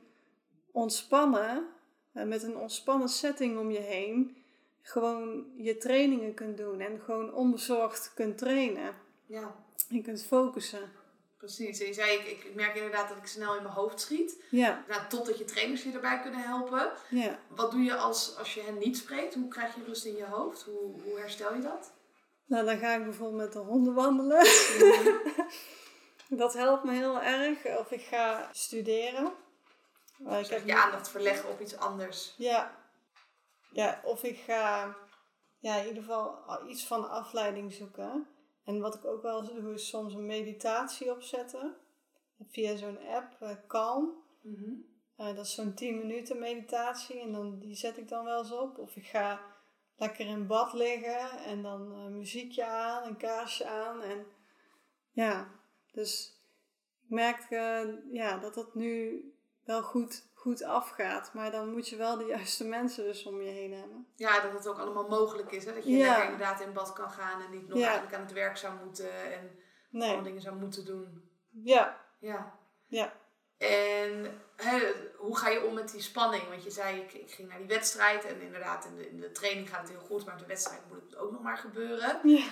[0.71, 1.67] ontspannen,
[2.13, 4.37] eh, met een ontspannen setting om je heen,
[4.81, 8.93] gewoon je trainingen kunt doen en gewoon onbezorgd kunt trainen.
[9.25, 9.55] ja,
[9.89, 10.91] Je kunt focussen.
[11.37, 11.79] precies.
[11.79, 14.43] En je zei, ik, ik merk inderdaad dat ik snel in mijn hoofd schiet.
[14.49, 16.91] Ja, Nou, totdat je trainers je erbij kunnen helpen.
[17.09, 17.39] ja.
[17.47, 19.33] Wat doe je als, als je hen niet spreekt?
[19.33, 20.61] Hoe krijg je rust in je hoofd?
[20.63, 21.93] Hoe, hoe herstel je dat?
[22.45, 24.47] Nou, dan ga ik bijvoorbeeld met de honden wandelen.
[26.29, 27.77] Dat helpt me heel erg.
[27.77, 29.33] Of ik ga studeren.
[30.17, 32.33] Maar ik heb je aandacht verleggen op iets anders.
[32.37, 32.77] Ja.
[33.71, 34.95] ja, of ik ga
[35.59, 38.27] ja, in ieder geval iets van afleiding zoeken.
[38.63, 41.75] En wat ik ook wel eens doe, is soms een meditatie opzetten.
[42.49, 44.23] Via zo'n app, eh, Calm.
[44.41, 44.73] Mhm.
[45.15, 48.51] Eh, dat is zo'n 10 minuten meditatie en dan, die zet ik dan wel eens
[48.51, 48.77] op.
[48.77, 49.39] Of ik ga
[49.97, 54.01] lekker in bad liggen en dan eh, muziekje aan, een kaarsje aan.
[54.01, 54.25] En
[55.11, 55.47] ja,
[55.91, 56.39] dus
[57.03, 59.19] ik merk eh, ja, dat dat nu
[59.63, 61.33] wel goed, goed afgaat.
[61.33, 64.07] Maar dan moet je wel de juiste mensen dus om je heen hebben.
[64.15, 65.65] Ja, dat het ook allemaal mogelijk is.
[65.65, 65.73] Hè?
[65.73, 66.07] Dat je Ja.
[66.07, 67.83] lekker inderdaad in bad kan gaan en niet nog Ja.
[67.85, 71.29] eigenlijk aan het werk zou moeten en Nee, dingen zou moeten doen.
[71.63, 72.59] ja, Ja.
[72.87, 73.13] ja.
[73.57, 74.41] En
[75.17, 76.49] hoe ga je om met die spanning?
[76.49, 79.31] Want je zei, ik, ik ging naar die wedstrijd en inderdaad in de, in de
[79.31, 82.19] training gaat het heel goed, maar op de wedstrijd moet het ook nog maar gebeuren.
[82.23, 82.45] ja.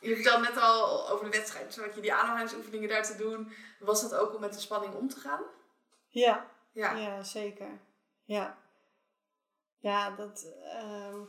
[0.00, 3.52] Je vertelde net al over de wedstrijd, zodat je die aanhalingsoefeningen daar te doen.
[3.80, 5.42] Was dat ook om met de spanning om te gaan?
[6.08, 6.96] Ja, Ja.
[6.96, 7.80] Ja, zeker.
[8.24, 8.58] Ja.
[9.78, 11.20] Ja, dat ehm,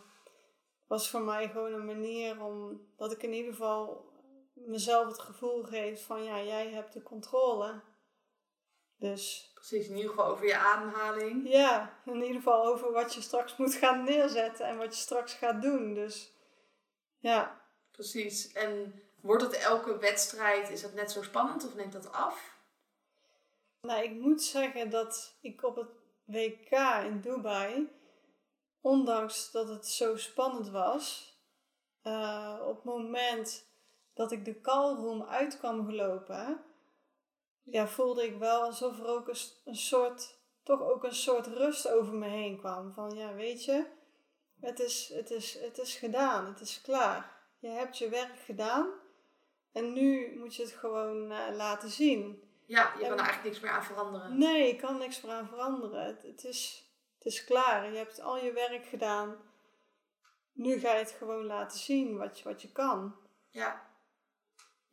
[0.87, 4.11] was voor mij gewoon een manier om dat ik in ieder geval
[4.53, 7.81] mezelf het gevoel geef van ja, jij hebt de controle.
[8.99, 11.49] Dus Precies, in ieder geval over je ademhaling.
[11.49, 15.33] ja, in ieder geval over wat je straks moet gaan neerzetten en wat je straks
[15.33, 15.93] gaat doen.
[15.93, 16.33] Dus
[17.19, 17.61] ja,
[17.97, 18.51] Precies.
[18.51, 22.55] En wordt het elke wedstrijd, is dat net zo spannend of neemt dat af?
[23.81, 25.89] Nou, ik moet zeggen dat ik op het
[26.25, 26.71] WK
[27.05, 27.89] in Dubai,
[28.81, 31.35] ondanks dat het zo spannend was,
[32.01, 33.67] eh, op het moment
[34.13, 36.63] dat ik de callroom uit kwam gelopen,
[37.69, 39.27] ja, voelde ik wel alsof er ook
[39.63, 42.93] een, soort, toch ook een soort rust over me heen kwam.
[42.93, 43.85] Van ja, weet je,
[44.59, 47.35] het is, het is, het is gedaan, het is klaar.
[47.59, 48.89] Je hebt je werk gedaan
[49.71, 52.41] en nu moet je het gewoon eh, laten zien.
[52.65, 54.37] Ja, je kan er eigenlijk niks meer aan veranderen.
[54.37, 56.05] Nee, ik kan niks meer aan veranderen.
[56.05, 57.91] Het, het, is, het is klaar.
[57.91, 59.37] Je hebt al je werk gedaan.
[60.53, 63.15] Nu ga je het gewoon laten zien wat je, wat je kan.
[63.49, 63.86] Ja.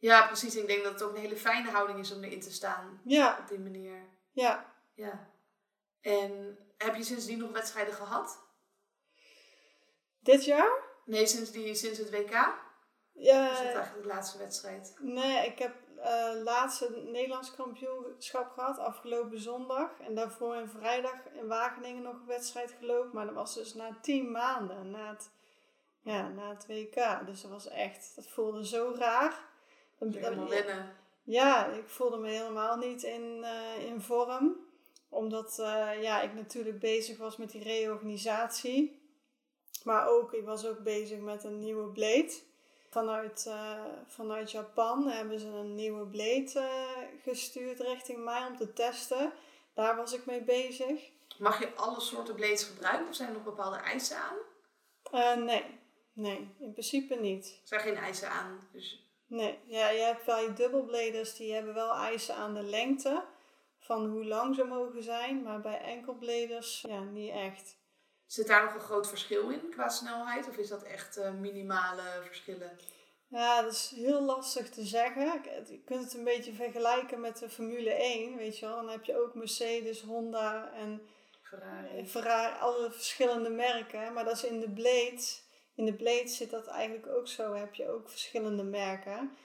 [0.04, 0.56] Ja, precies.
[0.56, 3.00] Ik denk dat het ook een hele fijne houding is om erin te staan.
[3.04, 4.02] Ja, Op die manier.
[4.32, 4.72] ja.
[4.94, 5.28] Ja.
[6.00, 8.38] En heb je sindsdien nog wedstrijden gehad?
[10.20, 10.70] Dit jaar?
[11.04, 12.30] Nee, sinds, die, sinds het WK?
[13.12, 14.94] Ja, Is dat eigenlijk de laatste wedstrijd?
[15.00, 19.90] nee, ik heb eh laatste Nederlands kampioenschap gehad afgelopen zondag.
[20.00, 23.10] En daarvoor in vrijdag in Wageningen nog een wedstrijd gelopen.
[23.14, 25.30] Maar dat was dus na tien maanden, na het,
[26.00, 27.26] ja, na het WK.
[27.26, 29.52] Dus dat was echt, dat voelde zo raar.
[29.98, 30.96] Helemaal wennen.
[31.24, 34.56] Ja, ik voelde me helemaal niet in, eh, in vorm.
[35.08, 39.02] Omdat eh, ja, ik natuurlijk bezig was met die reorganisatie.
[39.84, 42.32] Maar ook, ik was ook bezig met een nieuwe blade.
[42.90, 46.68] Vanuit, eh, vanuit Japan hebben ze een nieuwe blade
[47.22, 49.32] gestuurd richting mij om te testen.
[49.74, 51.10] Daar was ik mee bezig.
[51.38, 55.44] Mag je alle soorten blades gebruiken of zijn er nog bepaalde eisen aan?
[55.44, 55.64] Nee,
[56.12, 57.46] nee, in principe niet.
[57.46, 58.68] Er zijn geen eisen aan.
[58.72, 59.03] Dus
[59.34, 63.24] Nee, ja, je hebt wel je dubbelbladers, die hebben wel eisen aan de lengte
[63.78, 67.76] van hoe lang ze mogen zijn, maar bij enkelbladers ja, niet echt.
[68.26, 70.48] zit daar nog een groot verschil in qua snelheid?
[70.48, 72.78] Of is dat echt eh, minimale verschillen?
[73.28, 75.42] Ja, dat is heel lastig te zeggen.
[75.68, 78.76] Je kunt het een beetje vergelijken met de Formule 1, weet je wel.
[78.76, 81.08] Dan heb je ook Mercedes, Honda en
[81.42, 82.06] Ferrari.
[82.06, 84.12] Ferrari, alle verschillende merken.
[84.12, 85.43] Maar dat is in de blades.
[85.74, 87.52] In de blades zit dat eigenlijk ook zo.
[87.52, 89.36] Heb je ook verschillende merken.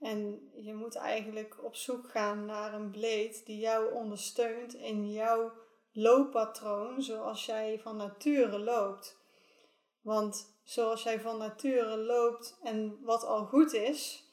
[0.00, 5.52] En je moet eigenlijk op zoek gaan naar een blade die jou ondersteunt in jouw
[5.92, 9.16] looppatroon zoals jij van nature loopt.
[10.00, 14.24] Want zoals jij van nature loopt en wat al goed is,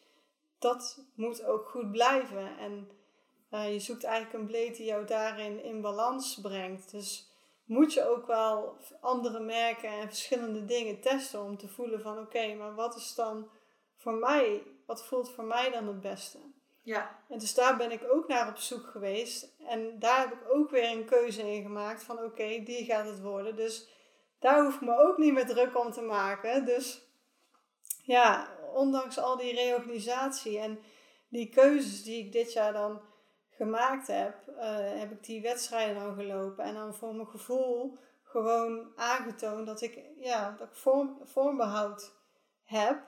[0.60, 2.58] dat moet ook goed blijven.
[2.58, 2.89] En
[3.49, 6.91] eh, je zoekt eigenlijk een blade die jou daarin in balans brengt.
[6.91, 7.33] Dus
[7.66, 12.53] moet je ook wel andere merken en verschillende dingen testen om te voelen van oké,
[12.53, 13.49] maar wat is dan
[13.95, 16.38] voor mij, wat voelt voor mij dan het beste?
[16.82, 19.55] Ja, En dus daar ben ik ook naar op zoek geweest.
[19.68, 23.22] En daar heb ik ook weer een keuze in gemaakt van oké, die gaat het
[23.22, 23.55] worden.
[23.55, 23.89] Dus
[24.39, 26.66] daar hoef ik me ook niet meer druk om te maken.
[26.66, 27.01] Dus
[28.03, 30.80] ja, ondanks al die reorganisatie en
[31.30, 33.01] die keuzes die ik dit jaar dan
[33.64, 36.64] gemaakt heb, eh, heb ik die wedstrijden dan gelopen.
[36.64, 42.14] En dan voor mijn gevoel gewoon aangetoond dat ik, ja, dat ik vorm, vormbehoud
[42.64, 43.01] heb.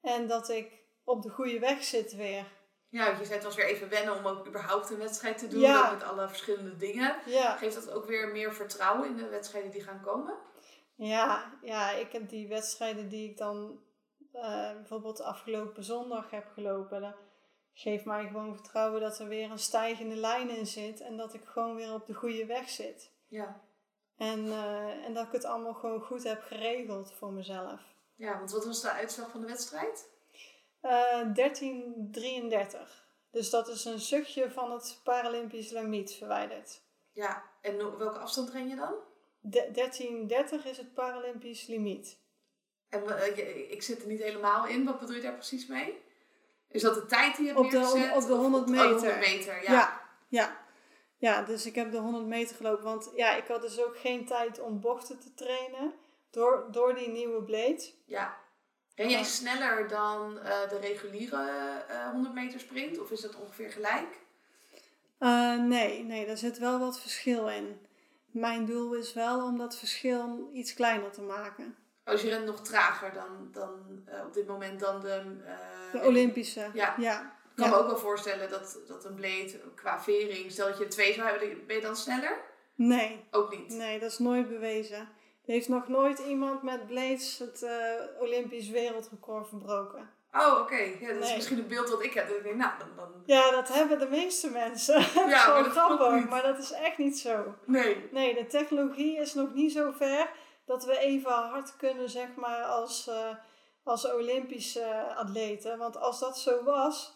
[0.00, 0.72] En dat ik
[1.04, 2.46] op de goede weg zit weer.
[2.88, 5.60] ja je zei het was weer even wennen om ook überhaupt een wedstrijd te doen.
[5.60, 5.90] Ja.
[5.92, 7.16] Met alle verschillende dingen.
[7.26, 7.56] Ja.
[7.56, 10.34] Geeft dat ook weer meer vertrouwen in de wedstrijden die gaan komen?
[10.94, 13.80] Ja, ja, ik heb die wedstrijden die ik dan
[14.32, 17.14] eh, bijvoorbeeld afgelopen zondag heb gelopen.
[17.74, 21.34] Dan geeft mij gewoon vertrouwen dat er weer een stijgende lijn in zit en dat
[21.34, 23.10] ik gewoon weer op de goede weg zit.
[23.28, 23.60] Ja.
[24.16, 27.80] En, eh, en dat ik het allemaal gewoon goed heb geregeld voor mezelf.
[28.14, 30.08] Ja, want wat was de uitslag van de wedstrijd?
[30.80, 33.04] Eh 1333.
[33.30, 36.82] Dus dat is een zuchtje van het Paralympisch limiet verwijderd.
[37.12, 38.94] Ja, en welke afstand ren je dan?
[39.40, 42.18] De- 1330 is het Paralympisch limiet.
[42.88, 44.84] En eh, ik zit er niet helemaal in.
[44.84, 46.02] Wat bedoel je daar precies mee?
[46.74, 48.16] Is dat de tijd die je Op hebt de- neergezet?
[48.16, 48.88] op de Of 100 oh, de meter.
[48.90, 49.72] 100 meter, ja.
[49.72, 50.56] Ja, ja.
[51.16, 52.84] Ja, dus ik heb de 100 meter gelopen.
[52.84, 55.92] Want ja, ik had dus ook geen tijd om bochten te trainen.
[56.30, 57.90] Door, door die nieuwe blade.
[58.04, 58.36] Ja.
[58.94, 63.00] Ren jij sneller dan eh, de reguliere eh 100 meter sprint?
[63.00, 64.18] Of is dat ongeveer gelijk?
[65.18, 67.86] Eh, nee, nee, daar zit wel wat verschil in.
[68.26, 71.76] Mijn doel is wel om dat verschil iets kleiner te maken.
[72.04, 75.22] Als je rent nog trager dan, dan eh, op dit moment dan de...
[75.46, 76.70] eh, De Olympische.
[76.72, 76.94] Ja.
[76.98, 77.20] ja.
[77.20, 77.76] Ik kan Ja.
[77.76, 81.28] me ook wel voorstellen dat, dat een blade qua vering, stel dat je twee zou
[81.28, 82.36] hebben, ben je dan sneller?
[82.74, 83.68] Nee, Ook niet.
[83.72, 84.98] nee, dat is nooit bewezen.
[85.46, 90.10] Er heeft nog nooit iemand met blades het eh, Olympisch wereldrecord verbroken.
[90.32, 90.76] Oh, oké.
[91.00, 92.28] Ja, dat is misschien het beeld wat ik heb.
[92.28, 92.88] Dat ik denk, nou, dan...
[92.96, 93.22] dan...
[93.26, 94.94] Ja, dat hebben de meeste mensen.
[95.14, 97.54] dat is wel grappig, maar dat is echt niet zo.
[97.64, 98.08] Nee.
[98.12, 100.28] Nee, de technologie is nog niet zo ver
[100.66, 103.34] dat we even hard kunnen, zeg maar, als, eh,
[103.82, 105.78] als Olympische atleten.
[105.78, 107.14] Want als dat zo was,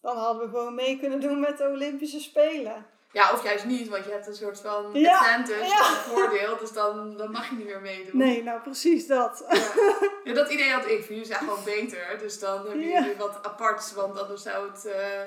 [0.00, 2.86] dan hadden we gewoon mee kunnen doen met de Olympische Spelen.
[3.12, 5.38] Ja, of juist niet, want je hebt een soort van Ja, ja.
[5.38, 6.58] een voordeel.
[6.58, 8.16] Dus dan, dan mag je niet meer meedoen.
[8.16, 9.44] Nee, nou precies dat.
[9.48, 9.94] Ja.
[10.24, 11.08] Ja, dat idee had ik.
[11.08, 12.18] Jullie zijn gewoon beter.
[12.18, 13.92] Dus dan hebben jullie wat aparts.
[13.92, 15.20] Want anders zou het eh,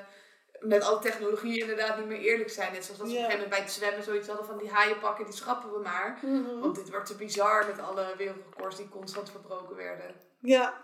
[0.61, 2.71] met alle technologie inderdaad niet meer eerlijk zijn.
[2.73, 3.19] Net zoals dat we Ja.
[3.19, 5.79] op een gegeven moment bij het zwemmen zoiets hadden van die haaienpakken, die schrappen we
[5.79, 6.19] maar.
[6.21, 6.59] Mhm.
[6.59, 10.15] Want dit wordt te bizar met alle wereldrecords die constant verbroken werden.
[10.39, 10.81] Ja,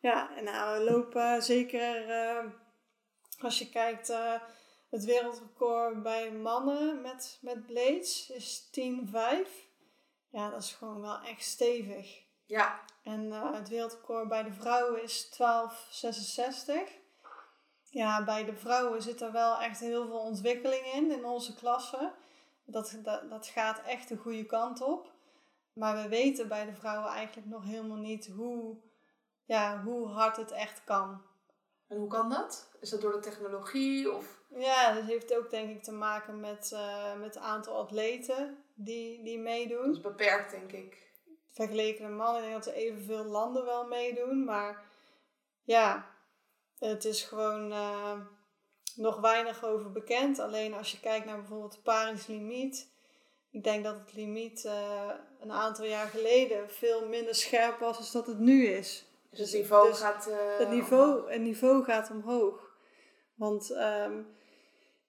[0.00, 2.44] ja en nou, we lopen zeker, eh,
[3.40, 4.32] als je kijkt, eh,
[4.90, 9.48] het wereldrecord bij mannen met, met blades is 10,5.
[10.30, 12.24] Ja, dat is gewoon wel echt stevig.
[12.46, 16.98] Ja, En eh, het wereldrecord bij de vrouwen is 12,66.
[17.96, 22.12] Ja, bij de vrouwen zit er wel echt heel veel ontwikkeling in, in onze klasse.
[22.64, 25.12] Dat, dat, dat gaat echt de goede kant op.
[25.72, 28.76] Maar we weten bij de vrouwen eigenlijk nog helemaal niet hoe,
[29.44, 31.22] ja, hoe hard het echt kan.
[31.88, 32.68] en hoe kan dat?
[32.80, 34.12] Is dat door de technologie?
[34.12, 34.40] Of...
[34.48, 39.22] Ja, dat heeft ook denk ik te maken met, eh, met het aantal atleten die,
[39.22, 39.86] die meedoen.
[39.86, 41.10] Dat is beperkt, denk ik.
[41.52, 42.42] vergeleken met mannen.
[42.42, 44.44] Ik denk dat er evenveel landen wel meedoen.
[44.44, 44.84] Maar
[45.62, 46.14] ja,
[46.78, 48.20] het is gewoon eh,
[48.96, 50.38] nog weinig over bekend.
[50.38, 52.94] Alleen als je kijkt naar bijvoorbeeld het Paris limiet.
[53.50, 55.10] Ik denk dat het limiet eh,
[55.40, 59.04] een aantal jaar geleden veel minder scherp was dan dat het nu is.
[59.30, 60.26] Dus het niveau Dus gaat...
[60.26, 62.74] eh, Het niveau, het niveau gaat omhoog.
[63.34, 64.22] Want ehm,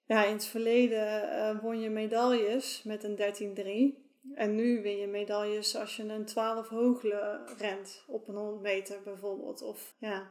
[0.06, 3.16] ja, in het verleden won je medailles met een
[3.96, 4.06] 13-3.
[4.34, 9.02] En nu win je medailles als je een 12 hoogle rent op een 100 meter
[9.02, 9.62] bijvoorbeeld.
[9.62, 10.30] Of, ja,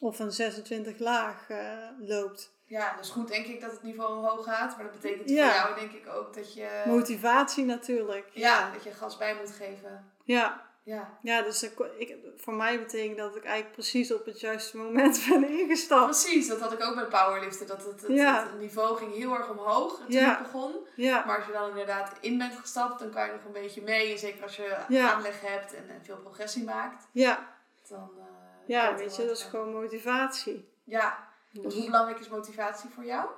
[0.00, 2.54] of een 26 laag eh, loopt.
[2.64, 4.74] Ja, is goed denk ik dat het niveau omhoog gaat.
[4.76, 5.44] Maar dat betekent Ja.
[5.46, 6.82] voor jou denk ik ook dat je...
[6.86, 8.28] Motivatie natuurlijk.
[8.32, 10.12] ja, dat je gas bij moet geven.
[10.24, 10.64] ja.
[10.86, 14.76] Ja, Ja, dus ik, ik, voor mij betekent dat ik eigenlijk precies op het juiste
[14.76, 16.04] moment ben ingestapt.
[16.04, 16.48] precies.
[16.48, 17.66] Dat had ik ook met powerliften.
[17.66, 18.42] Dat het, het, Ja.
[18.42, 20.72] het niveau ging heel erg omhoog toen het begon.
[20.96, 23.82] Ja, Maar als je dan inderdaad in bent gestapt, dan kan je nog een beetje
[23.82, 24.18] mee.
[24.18, 27.06] Zeker als je aanleg hebt en, en veel progressie maakt.
[27.12, 27.46] ja,
[27.88, 28.24] Dan, eh,
[28.66, 30.68] ja weet je, dat is gewoon motivatie.
[30.84, 33.30] Ja, dus hoe belangrijk is motivatie voor jou?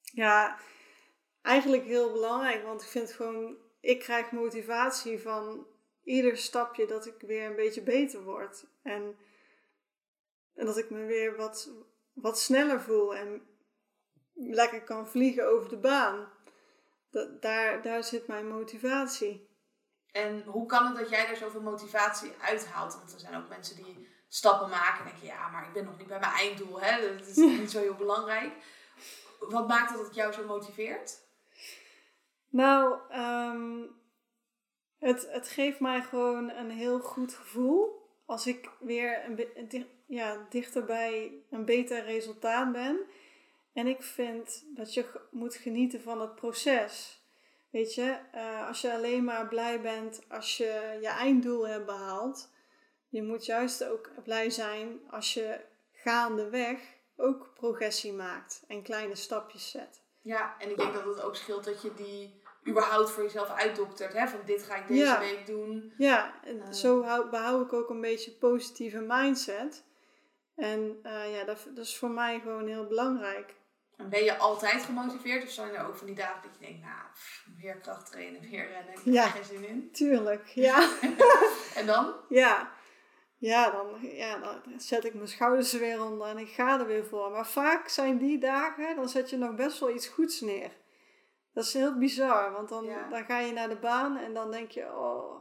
[0.00, 0.58] Ja,
[1.42, 5.66] eigenlijk heel belangrijk, want ik vind gewoon, ik krijg motivatie van
[6.02, 8.66] ieder stapje dat ik weer een beetje beter word.
[8.82, 9.16] En,
[10.54, 11.70] en dat ik me weer wat,
[12.12, 13.42] wat sneller voel en
[14.34, 16.28] lekker kan vliegen over de baan.
[17.10, 19.48] Dat, daar, daar zit mijn motivatie.
[20.12, 22.94] En hoe kan het dat jij er zoveel motivatie uithaalt?
[22.94, 25.98] Want er zijn ook mensen die stappen maken en denken, ja, maar ik ben nog
[25.98, 26.80] niet bij mijn einddoel.
[26.80, 27.16] Hè?
[27.16, 28.52] Dat is niet zo heel belangrijk.
[29.40, 31.20] Wat maakt dat het jou zo motiveert?
[32.48, 33.82] Nou, ehm,
[34.98, 39.24] het, het geeft mij gewoon een heel goed gevoel als ik weer
[39.54, 43.00] een ja, dichter bij een beter resultaat ben.
[43.72, 47.22] En ik vind dat je moet genieten van het proces.
[47.70, 52.50] Weet je, eh, als je alleen maar blij bent als je je einddoel hebt behaald.
[53.08, 55.60] Je moet juist ook blij zijn als je
[55.92, 56.78] gaandeweg
[57.16, 60.02] ook progressie maakt en kleine stapjes zet.
[60.22, 64.12] Ja, en ik denk dat het ook scheelt dat je die überhaupt voor jezelf uitdoktert.
[64.12, 64.26] Hè?
[64.28, 65.18] Van dit ga ik deze Ja.
[65.18, 65.92] week doen.
[65.98, 66.72] Ja, en Eh.
[66.72, 69.84] zo hou, behoud ik ook een beetje positieve mindset.
[70.56, 73.54] En eh, ja, dat, dat is voor mij gewoon heel belangrijk.
[73.96, 75.42] En ben je altijd gemotiveerd?
[75.44, 78.40] Of zijn er ook van die dagen dat je denkt, nou, pff, weer kracht trainen,
[78.40, 79.26] weer rennen, ik heb Ja.
[79.26, 79.92] geen zin in.
[79.92, 80.88] Tuurlijk, ja.
[81.74, 82.14] En dan?
[82.28, 82.72] ja.
[83.38, 86.86] Ja, dan, ja, dan zet ik mijn schouders er weer onder en ik ga er
[86.86, 87.30] weer voor.
[87.30, 90.70] Maar vaak zijn die dagen, dan zet je nog best wel iets goeds neer.
[91.52, 93.08] Dat is heel bizar, want dan, Ja.
[93.08, 95.40] dan ga je naar de baan en dan denk je, oh,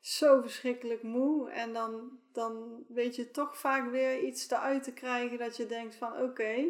[0.00, 1.50] zo verschrikkelijk moe.
[1.50, 5.94] En dan, dan weet je toch vaak weer iets eruit te krijgen dat je denkt
[5.94, 6.64] van, oké.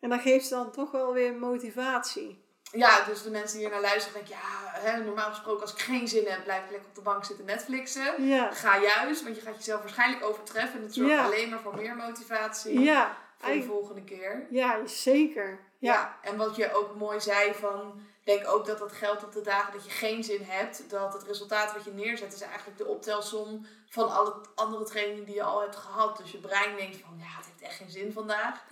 [0.00, 2.44] En dat geeft dan toch wel weer motivatie.
[2.72, 5.78] Ja, dus de mensen die hier naar luisteren denken, ja, hè, normaal gesproken als ik
[5.78, 8.26] geen zin heb, blijf ik lekker op de bank zitten Netflixen.
[8.26, 11.24] Ja, Ga juist, want je gaat jezelf waarschijnlijk overtreffen en het zorgt Ja.
[11.24, 14.46] alleen maar voor meer motivatie ja, voor de volgende keer.
[14.50, 15.58] ja zeker.
[15.78, 15.92] Ja.
[15.92, 19.40] Ja, en wat je ook mooi zei van, denk ook dat dat geldt op de
[19.40, 22.86] dagen dat je geen zin hebt, dat het resultaat wat je neerzet is eigenlijk de
[22.86, 26.16] optelsom van alle andere trainingen die je al hebt gehad.
[26.16, 28.64] Dus je brein denkt van, ja, het heeft echt geen zin vandaag.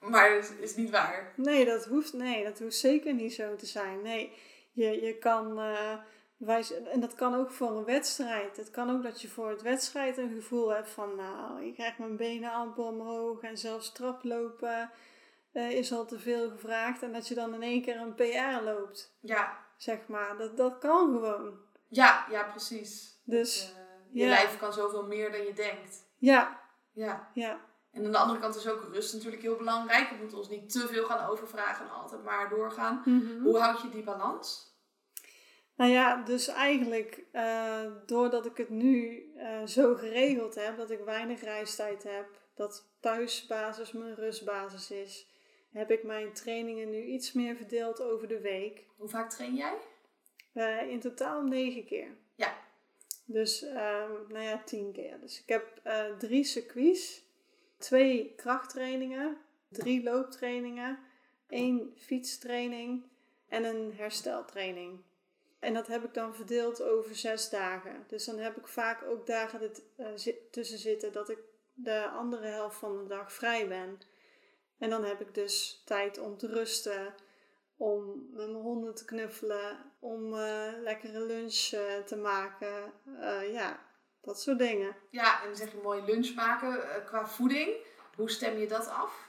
[0.00, 1.32] Maar het is niet waar.
[1.36, 4.02] Nee, dat hoeft, nee, dat hoeft zeker niet zo te zijn.
[4.02, 4.32] Nee,
[4.72, 5.60] je, je kan,
[6.36, 8.56] wijs, en dat kan ook voor een wedstrijd.
[8.56, 11.98] Het kan ook dat je voor het wedstrijd een gevoel hebt van, nou, ik krijg
[11.98, 14.90] mijn benen amper omhoog en zelfs traplopen
[15.52, 17.02] eh, is al te veel gevraagd.
[17.02, 20.36] En dat je dan in één keer een PR loopt, Ja, zeg maar.
[20.36, 21.58] Dat, dat kan gewoon.
[21.88, 23.20] ja, ja precies.
[23.24, 23.82] Dus, Dat, eh,
[24.12, 24.28] je ja.
[24.28, 26.04] lijf kan zoveel meer dan je denkt.
[26.18, 26.60] ja,
[26.92, 27.30] Ja.
[27.34, 27.60] ja,
[27.98, 30.10] En aan de andere kant is ook rust natuurlijk heel belangrijk.
[30.10, 33.02] We moeten ons niet te veel gaan overvragen en altijd maar doorgaan.
[33.04, 33.42] Mhm.
[33.42, 34.68] Hoe houd je die balans?
[35.78, 41.00] Nou ja, dus eigenlijk eh, doordat ik het nu eh, zo geregeld heb, dat ik
[41.04, 45.26] weinig reistijd heb, dat thuisbasis mijn rustbasis is,
[45.70, 48.84] heb ik mijn trainingen nu iets meer verdeeld over de week.
[48.96, 49.76] Hoe vaak train jij?
[50.52, 52.16] Eh, in totaal negen keer.
[52.34, 52.56] Ja.
[53.24, 55.20] Dus, ehm, nou ja, tien keer.
[55.20, 55.80] Dus ik heb
[56.18, 57.22] drie circuits,
[57.78, 59.36] twee krachttrainingen,
[59.68, 60.98] drie looptrainingen,
[61.48, 63.04] één fietstraining
[63.48, 65.00] en een hersteltraining.
[65.58, 68.04] En dat heb ik dan verdeeld over zes dagen.
[68.06, 71.38] Dus dan heb ik vaak ook dagen dat, eh, tussen zitten dat ik
[71.74, 73.98] de andere helft van de dag vrij ben.
[74.78, 77.14] En dan heb ik dus tijd om te rusten,
[77.76, 82.92] om met mijn honden te knuffelen, om eh, lekkere lunch eh, te maken.
[83.52, 83.87] Ja,
[84.20, 84.96] dat soort dingen.
[85.10, 87.76] Ja, en dan zeg je mooi lunch maken eh, qua voeding.
[88.16, 89.28] Hoe stem je dat af?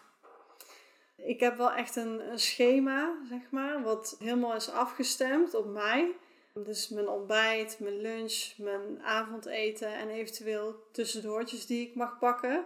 [1.15, 6.15] Ik heb wel echt een, een schema, zeg maar, wat helemaal is afgestemd op mij.
[6.53, 12.65] Dus mijn ontbijt, mijn lunch, mijn avondeten en eventueel tussendoortjes die ik mag pakken.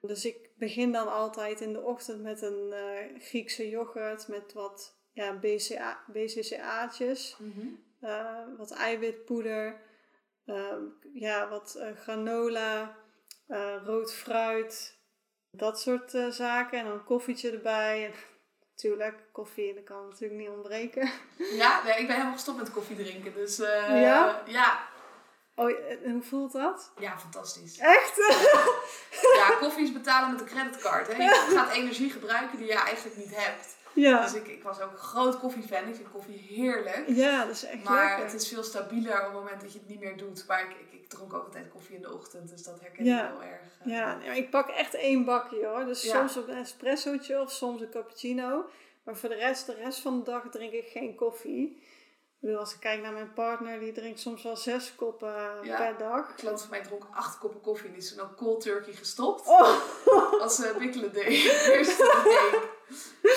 [0.00, 4.94] Dus ik begin dan altijd in de ochtend met een eh, Griekse yoghurt met wat
[5.12, 7.36] ja, BCA, BCCA'tjes,
[8.00, 9.80] eh, wat eiwitpoeder,
[10.54, 10.76] eh,
[11.12, 12.96] ja, wat eh, granola,
[13.46, 14.98] eh, rood fruit,
[15.50, 16.78] dat soort eh, zaken.
[16.78, 18.04] En dan een koffietje erbij.
[18.04, 18.12] En,
[18.76, 21.10] natuurlijk, koffie, dat kan natuurlijk niet ontbreken.
[21.62, 23.34] Ja, nee, ik ben helemaal gestopt met koffie drinken.
[23.34, 24.42] Dus Ja?
[24.46, 24.88] ja,
[25.54, 25.70] Oh,
[26.04, 26.92] en hoe voelt dat?
[26.98, 27.78] ja, fantastisch.
[27.78, 28.16] Echt?
[29.36, 31.06] Ja, koffie is betalen met een creditcard.
[31.16, 31.22] Hè?
[31.22, 33.76] Je gaat energie gebruiken die je eigenlijk niet hebt.
[33.94, 34.22] Ja.
[34.22, 35.88] Dus ik, ik was ook een groot koffiefan.
[35.88, 37.04] Ik vind koffie heerlijk.
[37.06, 38.24] Ja, dat is echt Maar lekker.
[38.32, 40.44] het is veel stabieler op het moment dat je het niet meer doet.
[40.46, 42.48] Maar ik, ik, ik dronk ook altijd koffie in de ochtend.
[42.50, 43.24] Dus dat herken Ja.
[43.28, 43.62] ik heel erg.
[43.84, 45.84] Ja, maar ik pak echt één bakje hoor.
[45.84, 46.28] Dus Ja.
[46.28, 48.64] soms een espressootje of soms een cappuccino.
[49.04, 51.82] Maar voor de rest, de rest van de dag drink ik geen koffie.
[52.40, 55.76] Ik bedoel, als ik kijk naar mijn partner, die drinkt soms wel zes koppen Ja.
[55.76, 56.28] per dag.
[56.28, 59.46] Een klant van mij dronk acht koppen koffie en die is ook cold turkey gestopt.
[59.48, 59.72] Oh,
[60.42, 61.42] Als ze wikkelen deed.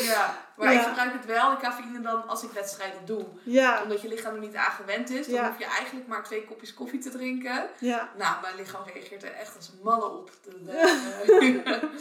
[0.01, 3.26] Ja, maar ik gebruik het wel, de cafeïne dan, als ik wedstrijden doe.
[3.43, 6.45] ja, Omdat je lichaam er niet aan gewend is, dan hoef je eigenlijk maar twee
[6.45, 7.70] kopjes koffie te drinken.
[7.80, 8.10] ja.
[8.18, 10.32] Nou, mijn lichaam reageert er echt als malle op.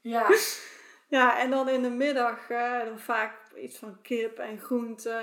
[0.00, 0.26] Ja,
[1.08, 5.20] Ja, en dan in de middag, eh, dan vaak iets van kip en groente.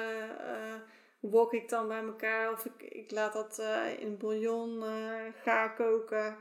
[1.20, 2.52] Wok ik dan bij elkaar.
[2.52, 6.38] Of ik, ik laat dat eh, in bouillon eh gaar koken.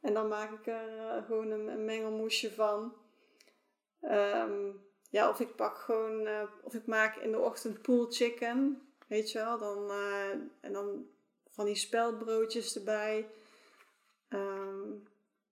[0.00, 2.94] En dan maak ik er eh, gewoon een, een mengelmoesje van.
[4.00, 4.70] Ehm,
[5.10, 8.82] ja, of ik pak gewoon, of ik maak in de ochtend pool chicken.
[9.06, 9.90] Weet je wel, dan,
[10.60, 11.06] en dan
[11.48, 13.28] van die speldbroodjes erbij.
[14.28, 14.88] Ehm,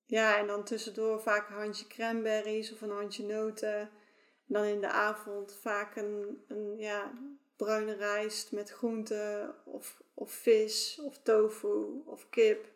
[0.07, 3.79] ja, en dan tussendoor vaak een handje cranberries of een handje noten.
[3.79, 7.12] En dan in de avond vaak een, een ja,
[7.59, 12.67] bruine rijst met groenten of, of vis of tofu of kip.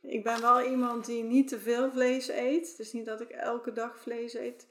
[0.00, 2.74] Ik ben wel iemand die niet te veel vlees eet.
[2.78, 4.66] Is niet dat ik elke dag vlees eet.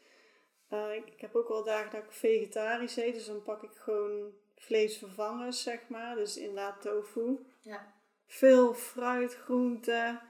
[0.67, 3.13] Eh, ik, ik heb ook wel dagen dat ik vegetarisch eet.
[3.13, 6.15] Dus dan pak ik gewoon vleesvervangers, zeg maar.
[6.15, 7.39] Dus inderdaad tofu.
[7.61, 7.93] ja.
[8.27, 10.21] Veel fruit, groenten.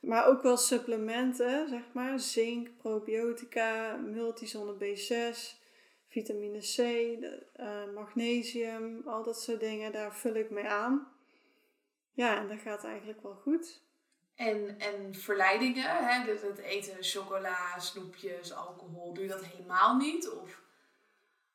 [0.00, 2.18] Maar ook wel supplementen, zeg maar.
[2.20, 5.58] Zink, probiotica, multizone B6,
[6.08, 9.92] vitamine C, eh, magnesium, al dat soort dingen.
[9.92, 11.08] Daar vul ik mee aan.
[12.12, 13.82] Ja, en dat gaat eigenlijk wel goed.
[14.34, 16.30] En, en verleidingen, hè?
[16.30, 20.30] Het eten chocola, snoepjes, alcohol, doe je dat helemaal niet?
[20.30, 20.62] Of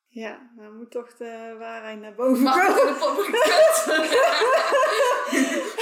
[0.08, 2.94] Ja, dan moet toch de waarheid naar boven mag komen.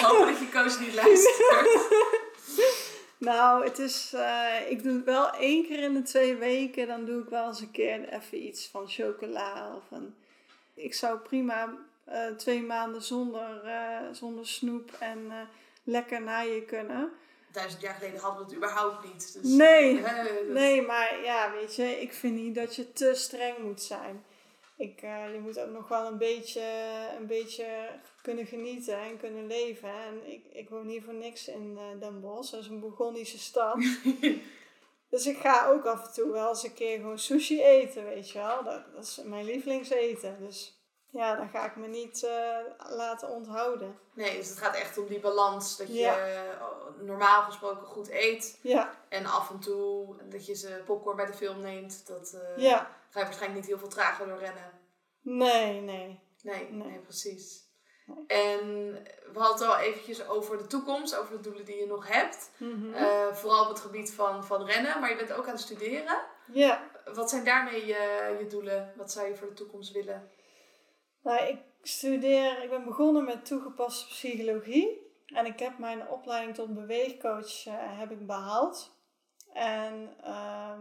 [0.05, 2.21] Hoop dat je Koos niet luistert.
[3.25, 6.87] Nou, het is, eh, ik doe het wel één keer in de twee weken.
[6.87, 9.75] Dan doe ik wel eens een keer even iets van chocola.
[9.77, 10.15] Of een,
[10.75, 15.33] ik zou prima eh, twee maanden zonder, eh, zonder snoep en
[15.85, 17.11] lekker naaien kunnen.
[17.53, 19.33] Duizend jaar geleden hadden we het überhaupt niet.
[19.43, 23.59] Dus, Nee, dat- Nee, maar ja, weet je, ik vind niet dat je te streng
[23.59, 24.25] moet zijn.
[24.83, 26.63] Ik, eh, je moet ook nog wel een beetje,
[27.19, 27.67] een beetje
[28.23, 29.89] kunnen genieten en kunnen leven.
[29.89, 33.39] En ik, ik woon hier voor niks in eh, Den Bosch, dat is een Bourgondische
[33.39, 33.77] stad.
[35.11, 38.31] dus ik ga ook af en toe wel eens een keer gewoon sushi eten, weet
[38.31, 38.65] je wel.
[38.65, 40.37] Dat, dat is mijn lievelingseten.
[40.41, 40.82] Dus
[41.13, 42.57] ja, dan ga ik me niet eh,
[42.97, 43.99] laten onthouden.
[44.15, 45.77] Nee, dus het gaat echt om die balans.
[45.77, 46.19] Dat je Ja.
[46.19, 46.41] eh,
[46.99, 48.59] normaal gesproken goed eet.
[48.63, 52.07] Ja, En af en toe dat je ze popcorn bij de film neemt.
[52.07, 52.79] Dat eh, ja.
[53.11, 54.81] ga je waarschijnlijk niet heel veel trager door rennen.
[55.21, 56.21] Nee, nee.
[56.43, 56.89] Nee, nee.
[56.89, 56.99] Nee.
[56.99, 57.71] precies.
[58.07, 58.27] Nee.
[58.27, 58.93] En
[59.33, 61.17] we hadden het al eventjes over de toekomst.
[61.17, 62.51] Over de doelen die je nog hebt.
[62.59, 62.93] Mhm.
[62.95, 65.01] Eh, vooral op het gebied van, van rennen.
[65.01, 66.21] Maar je bent ook aan het studeren.
[66.47, 66.91] ja.
[67.15, 68.93] Wat zijn daarmee je, je doelen?
[68.97, 70.31] Wat zou je voor de toekomst willen?
[71.23, 75.11] Nou, ik studeer, ik ben begonnen met toegepaste psychologie.
[75.27, 78.97] En ik heb mijn opleiding tot beweegcoach eh, heb ik behaald.
[79.53, 80.81] En ehm,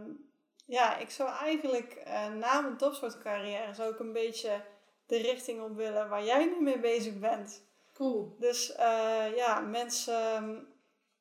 [0.66, 4.64] ja, ik zou eigenlijk eh, na mijn topsportcarrière zou ik een beetje
[5.06, 7.62] de richting op willen waar jij nu mee bezig bent.
[7.94, 8.36] Cool.
[8.38, 10.58] Dus eh, ja, mensen ehm,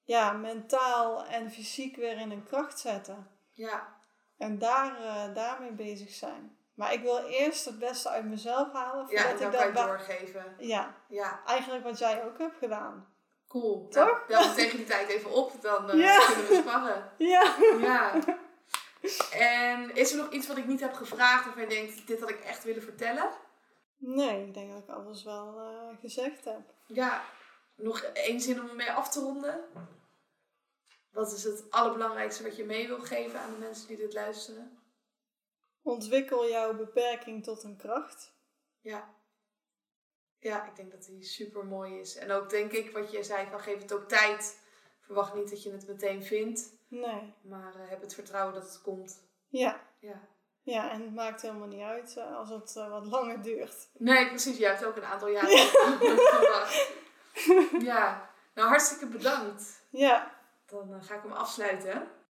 [0.04, 3.28] ja, mentaal en fysiek weer in hun kracht zetten.
[3.54, 3.96] Ja,
[4.38, 4.96] En daar,
[5.34, 6.58] daarmee bezig zijn.
[6.74, 9.68] Maar ik wil eerst het beste uit mezelf halen ja en voordat dan ik kan
[9.68, 9.74] je dat...
[9.74, 10.56] het ba- doorgeven.
[10.60, 13.08] Ja, Ja, eigenlijk wat jij ook hebt gedaan.
[13.48, 13.88] cool.
[13.90, 14.04] Toch?
[14.06, 16.26] Nou, bel me tegen die tijd even op, dan eh, Ja.
[16.26, 17.12] kunnen we sparren.
[17.18, 17.56] Ja.
[17.80, 18.14] Ja.
[19.32, 22.30] En is er nog iets wat ik niet heb gevraagd waarvan je denkt, dit had
[22.30, 23.30] ik echt willen vertellen?
[23.98, 26.60] Nee, ik denk dat ik alles wel eh, gezegd heb.
[26.86, 27.22] Ja,
[27.76, 29.60] nog één zin om ermee af te ronden.
[31.12, 34.80] Wat is het allerbelangrijkste wat je mee wil geven aan de mensen die dit luisteren?
[35.82, 38.34] Ontwikkel jouw beperking tot een kracht.
[38.80, 39.14] Ja.
[40.40, 42.16] Ja, ik denk dat die super mooi is.
[42.16, 44.60] En ook denk ik wat je zei, van geef het ook tijd.
[45.02, 46.74] Verwacht niet dat je het meteen vindt.
[46.88, 47.34] Nee.
[47.42, 49.24] Maar eh, heb het vertrouwen dat het komt.
[49.48, 49.82] Ja.
[50.00, 50.30] Ja.
[50.64, 53.90] Ja, en het maakt helemaal niet uit eh, als het eh, wat langer duurt.
[53.98, 54.58] Nee, precies.
[54.58, 55.58] Jij hebt ook een aantal jaren
[56.32, 56.92] gewacht.
[57.80, 58.30] Ja.
[58.54, 59.86] Nou, hartstikke bedankt.
[59.90, 60.40] Ja.
[60.66, 62.08] Dan ga ik hem afsluiten.